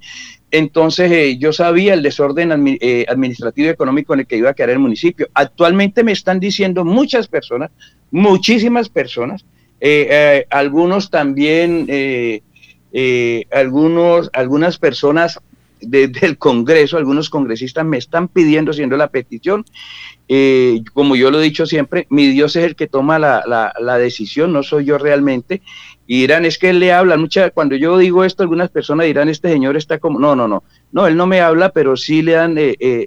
Entonces 0.52 1.10
eh, 1.10 1.38
yo 1.38 1.52
sabía 1.52 1.94
el 1.94 2.02
desorden 2.02 2.52
administrativo 2.52 3.68
y 3.68 3.70
económico 3.70 4.14
en 4.14 4.20
el 4.20 4.26
que 4.26 4.36
iba 4.36 4.50
a 4.50 4.54
quedar 4.54 4.70
el 4.70 4.78
municipio. 4.78 5.28
Actualmente 5.34 6.04
me 6.04 6.12
están 6.12 6.40
diciendo 6.40 6.84
muchas 6.84 7.28
personas, 7.28 7.70
muchísimas 8.10 8.88
personas, 8.88 9.44
eh, 9.80 10.08
eh, 10.10 10.46
algunos 10.50 11.10
también, 11.10 11.86
eh, 11.88 12.42
algunos, 13.50 14.28
algunas 14.32 14.78
personas 14.78 15.40
del 15.80 16.38
Congreso, 16.38 16.96
algunos 16.96 17.30
congresistas 17.30 17.84
me 17.84 17.98
están 17.98 18.28
pidiendo, 18.28 18.72
siendo 18.72 18.96
la 18.96 19.08
petición, 19.08 19.64
como 20.92 21.16
yo 21.16 21.30
lo 21.30 21.40
he 21.40 21.44
dicho 21.44 21.66
siempre, 21.66 22.06
mi 22.08 22.28
Dios 22.28 22.54
es 22.56 22.64
el 22.64 22.76
que 22.76 22.86
toma 22.86 23.18
la, 23.18 23.42
la, 23.78 23.98
decisión, 23.98 24.52
no 24.52 24.62
soy 24.62 24.84
yo 24.84 24.96
realmente, 24.98 25.62
y 26.06 26.20
dirán, 26.20 26.44
es 26.44 26.58
que 26.58 26.70
él 26.70 26.78
le 26.78 26.92
habla, 26.92 27.16
mucha, 27.16 27.50
cuando 27.50 27.74
yo 27.76 27.98
digo 27.98 28.24
esto, 28.24 28.42
algunas 28.42 28.70
personas 28.70 29.06
dirán, 29.06 29.28
este 29.28 29.48
señor 29.48 29.76
está 29.76 29.98
como, 29.98 30.20
no, 30.20 30.36
no, 30.36 30.46
no, 30.46 30.62
no, 30.92 31.06
él 31.06 31.16
no 31.16 31.26
me 31.26 31.40
habla, 31.40 31.70
pero 31.70 31.96
sí 31.96 32.22
le 32.22 32.32
dan, 32.32 32.56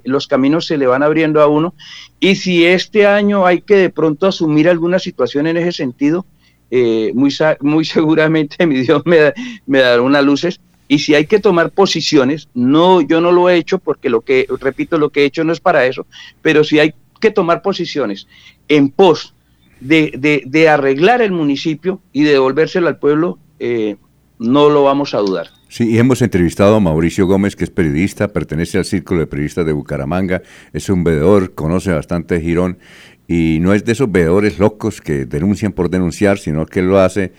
los 0.04 0.26
caminos 0.26 0.66
se 0.66 0.76
le 0.76 0.86
van 0.86 1.02
abriendo 1.02 1.40
a 1.40 1.46
uno, 1.46 1.74
y 2.20 2.36
si 2.36 2.66
este 2.66 3.06
año 3.06 3.46
hay 3.46 3.62
que 3.62 3.76
de 3.76 3.90
pronto 3.90 4.26
asumir 4.26 4.68
alguna 4.68 4.98
situación 4.98 5.46
en 5.46 5.56
ese 5.56 5.72
sentido, 5.72 6.26
eh, 6.70 7.12
muy, 7.14 7.32
muy 7.60 7.84
seguramente 7.84 8.66
mi 8.66 8.80
Dios 8.80 9.02
me, 9.04 9.32
me 9.66 9.78
dará 9.78 10.02
unas 10.02 10.24
luces. 10.24 10.60
Y 10.88 10.98
si 10.98 11.14
hay 11.14 11.26
que 11.26 11.40
tomar 11.40 11.70
posiciones, 11.70 12.48
no, 12.54 13.00
yo 13.00 13.20
no 13.20 13.32
lo 13.32 13.48
he 13.48 13.56
hecho 13.56 13.78
porque 13.78 14.10
lo 14.10 14.20
que, 14.20 14.46
repito, 14.60 14.98
lo 14.98 15.10
que 15.10 15.22
he 15.22 15.24
hecho 15.24 15.44
no 15.44 15.52
es 15.52 15.60
para 15.60 15.86
eso, 15.86 16.06
pero 16.42 16.62
si 16.62 16.78
hay 16.78 16.94
que 17.20 17.30
tomar 17.30 17.62
posiciones 17.62 18.26
en 18.68 18.90
pos 18.90 19.34
de, 19.80 20.68
arreglar 20.68 21.22
el 21.22 21.32
municipio 21.32 22.00
y 22.12 22.24
de 22.24 22.32
devolvérselo 22.32 22.88
al 22.88 22.98
pueblo, 22.98 23.38
eh, 23.58 23.96
no 24.38 24.68
lo 24.68 24.82
vamos 24.82 25.14
a 25.14 25.18
dudar. 25.18 25.48
Sí, 25.68 25.90
y 25.90 25.98
hemos 25.98 26.22
entrevistado 26.22 26.76
a 26.76 26.80
Mauricio 26.80 27.26
Gómez, 27.26 27.56
que 27.56 27.64
es 27.64 27.70
periodista, 27.70 28.28
pertenece 28.28 28.78
al 28.78 28.84
Círculo 28.84 29.20
de 29.20 29.26
Periodistas 29.26 29.66
de 29.66 29.72
Bucaramanga, 29.72 30.42
es 30.72 30.88
un 30.88 31.02
veedor, 31.02 31.54
conoce 31.54 31.92
bastante 31.92 32.40
Girón 32.40 32.78
y 33.26 33.58
no 33.60 33.72
es 33.72 33.84
de 33.84 33.92
esos 33.92 34.12
veedores 34.12 34.58
locos 34.58 35.00
que 35.00 35.24
denuncian 35.24 35.72
por 35.72 35.90
denunciar, 35.90 36.38
sino 36.38 36.66
que 36.66 36.82
lo 36.82 37.00
hace 37.00 37.32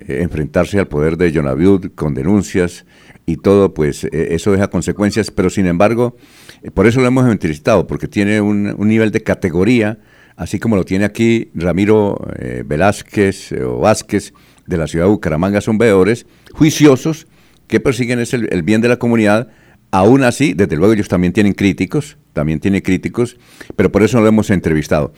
eh, 0.00 0.22
enfrentarse 0.22 0.78
al 0.78 0.86
poder 0.86 1.16
de 1.16 1.32
Jonaviud 1.32 1.90
con 1.96 2.14
denuncias 2.14 2.86
y 3.26 3.36
todo, 3.36 3.74
pues 3.74 4.04
eh, 4.04 4.28
eso 4.30 4.52
deja 4.52 4.68
consecuencias, 4.68 5.32
pero 5.32 5.50
sin 5.50 5.66
embargo, 5.66 6.16
eh, 6.62 6.70
por 6.70 6.86
eso 6.86 7.00
lo 7.00 7.08
hemos 7.08 7.28
entrevistado, 7.28 7.88
porque 7.88 8.06
tiene 8.06 8.40
un, 8.40 8.76
nivel 8.78 9.10
de 9.10 9.24
categoría, 9.24 9.98
así 10.36 10.60
como 10.60 10.76
lo 10.76 10.84
tiene 10.84 11.04
aquí 11.04 11.50
Ramiro 11.52 12.16
Velázquez 12.64 13.50
o 13.54 13.80
Vázquez 13.80 14.32
de 14.66 14.76
la 14.76 14.86
ciudad 14.86 15.06
de 15.06 15.10
Bucaramanga, 15.10 15.60
son 15.60 15.78
veedores 15.78 16.26
juiciosos 16.52 17.26
que 17.66 17.80
persiguen 17.80 18.20
el, 18.20 18.48
el 18.52 18.62
bien 18.62 18.80
de 18.80 18.88
la 18.88 19.00
comunidad, 19.00 19.48
aún 19.90 20.22
así, 20.22 20.54
desde 20.54 20.76
luego 20.76 20.92
ellos 20.92 21.08
también 21.08 21.32
tienen 21.32 21.54
críticos, 21.54 22.18
también 22.34 22.60
tiene 22.60 22.82
críticos, 22.82 23.36
pero 23.74 23.90
por 23.90 24.04
eso 24.04 24.20
lo 24.20 24.28
hemos 24.28 24.50
entrevistado. 24.50 25.12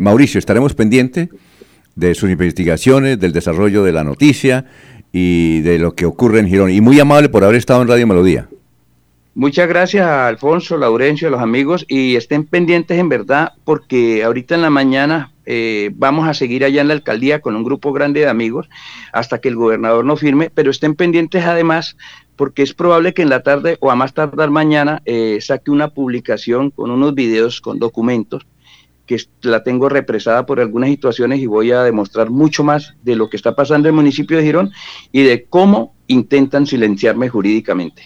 Mauricio, 0.00 0.38
estaremos 0.38 0.72
pendientes 0.72 1.28
de 1.96 2.14
sus 2.14 2.30
investigaciones, 2.30 3.18
del 3.18 3.32
desarrollo 3.32 3.82
de 3.82 3.92
la 3.92 4.04
noticia 4.04 4.66
y 5.12 5.60
de 5.62 5.78
lo 5.78 5.94
que 5.94 6.06
ocurre 6.06 6.40
en 6.40 6.48
Girón. 6.48 6.70
Y 6.70 6.80
muy 6.80 7.00
amable 7.00 7.28
por 7.28 7.42
haber 7.42 7.56
estado 7.56 7.82
en 7.82 7.88
Radio 7.88 8.06
Melodía. 8.06 8.48
Muchas 9.34 9.68
gracias 9.68 10.06
a 10.06 10.28
Alfonso, 10.28 10.78
Laurencio, 10.78 11.28
a 11.28 11.30
los 11.30 11.40
amigos 11.40 11.84
y 11.88 12.16
estén 12.16 12.46
pendientes 12.46 12.98
en 12.98 13.10
verdad 13.10 13.52
porque 13.64 14.24
ahorita 14.24 14.54
en 14.54 14.62
la 14.62 14.70
mañana 14.70 15.32
eh, 15.44 15.90
vamos 15.94 16.26
a 16.26 16.32
seguir 16.32 16.64
allá 16.64 16.80
en 16.80 16.88
la 16.88 16.94
alcaldía 16.94 17.40
con 17.40 17.54
un 17.54 17.62
grupo 17.62 17.92
grande 17.92 18.20
de 18.20 18.28
amigos 18.28 18.68
hasta 19.12 19.38
que 19.38 19.48
el 19.48 19.56
gobernador 19.56 20.06
no 20.06 20.16
firme, 20.16 20.50
pero 20.54 20.70
estén 20.70 20.94
pendientes 20.94 21.44
además 21.44 21.98
porque 22.36 22.62
es 22.62 22.72
probable 22.72 23.12
que 23.12 23.22
en 23.22 23.28
la 23.28 23.42
tarde 23.42 23.76
o 23.80 23.90
a 23.90 23.94
más 23.94 24.14
tardar 24.14 24.50
mañana 24.50 25.02
eh, 25.04 25.38
saque 25.42 25.70
una 25.70 25.88
publicación 25.88 26.70
con 26.70 26.90
unos 26.90 27.14
videos, 27.14 27.60
con 27.60 27.78
documentos 27.78 28.46
que 29.06 29.16
la 29.42 29.62
tengo 29.62 29.88
represada 29.88 30.44
por 30.46 30.60
algunas 30.60 30.90
situaciones 30.90 31.40
y 31.40 31.46
voy 31.46 31.72
a 31.72 31.82
demostrar 31.82 32.30
mucho 32.30 32.64
más 32.64 32.94
de 33.02 33.16
lo 33.16 33.30
que 33.30 33.36
está 33.36 33.54
pasando 33.54 33.88
en 33.88 33.94
el 33.94 33.96
municipio 33.96 34.36
de 34.36 34.44
Girón 34.44 34.72
y 35.12 35.22
de 35.22 35.44
cómo 35.44 35.94
intentan 36.08 36.66
silenciarme 36.66 37.28
jurídicamente. 37.28 38.02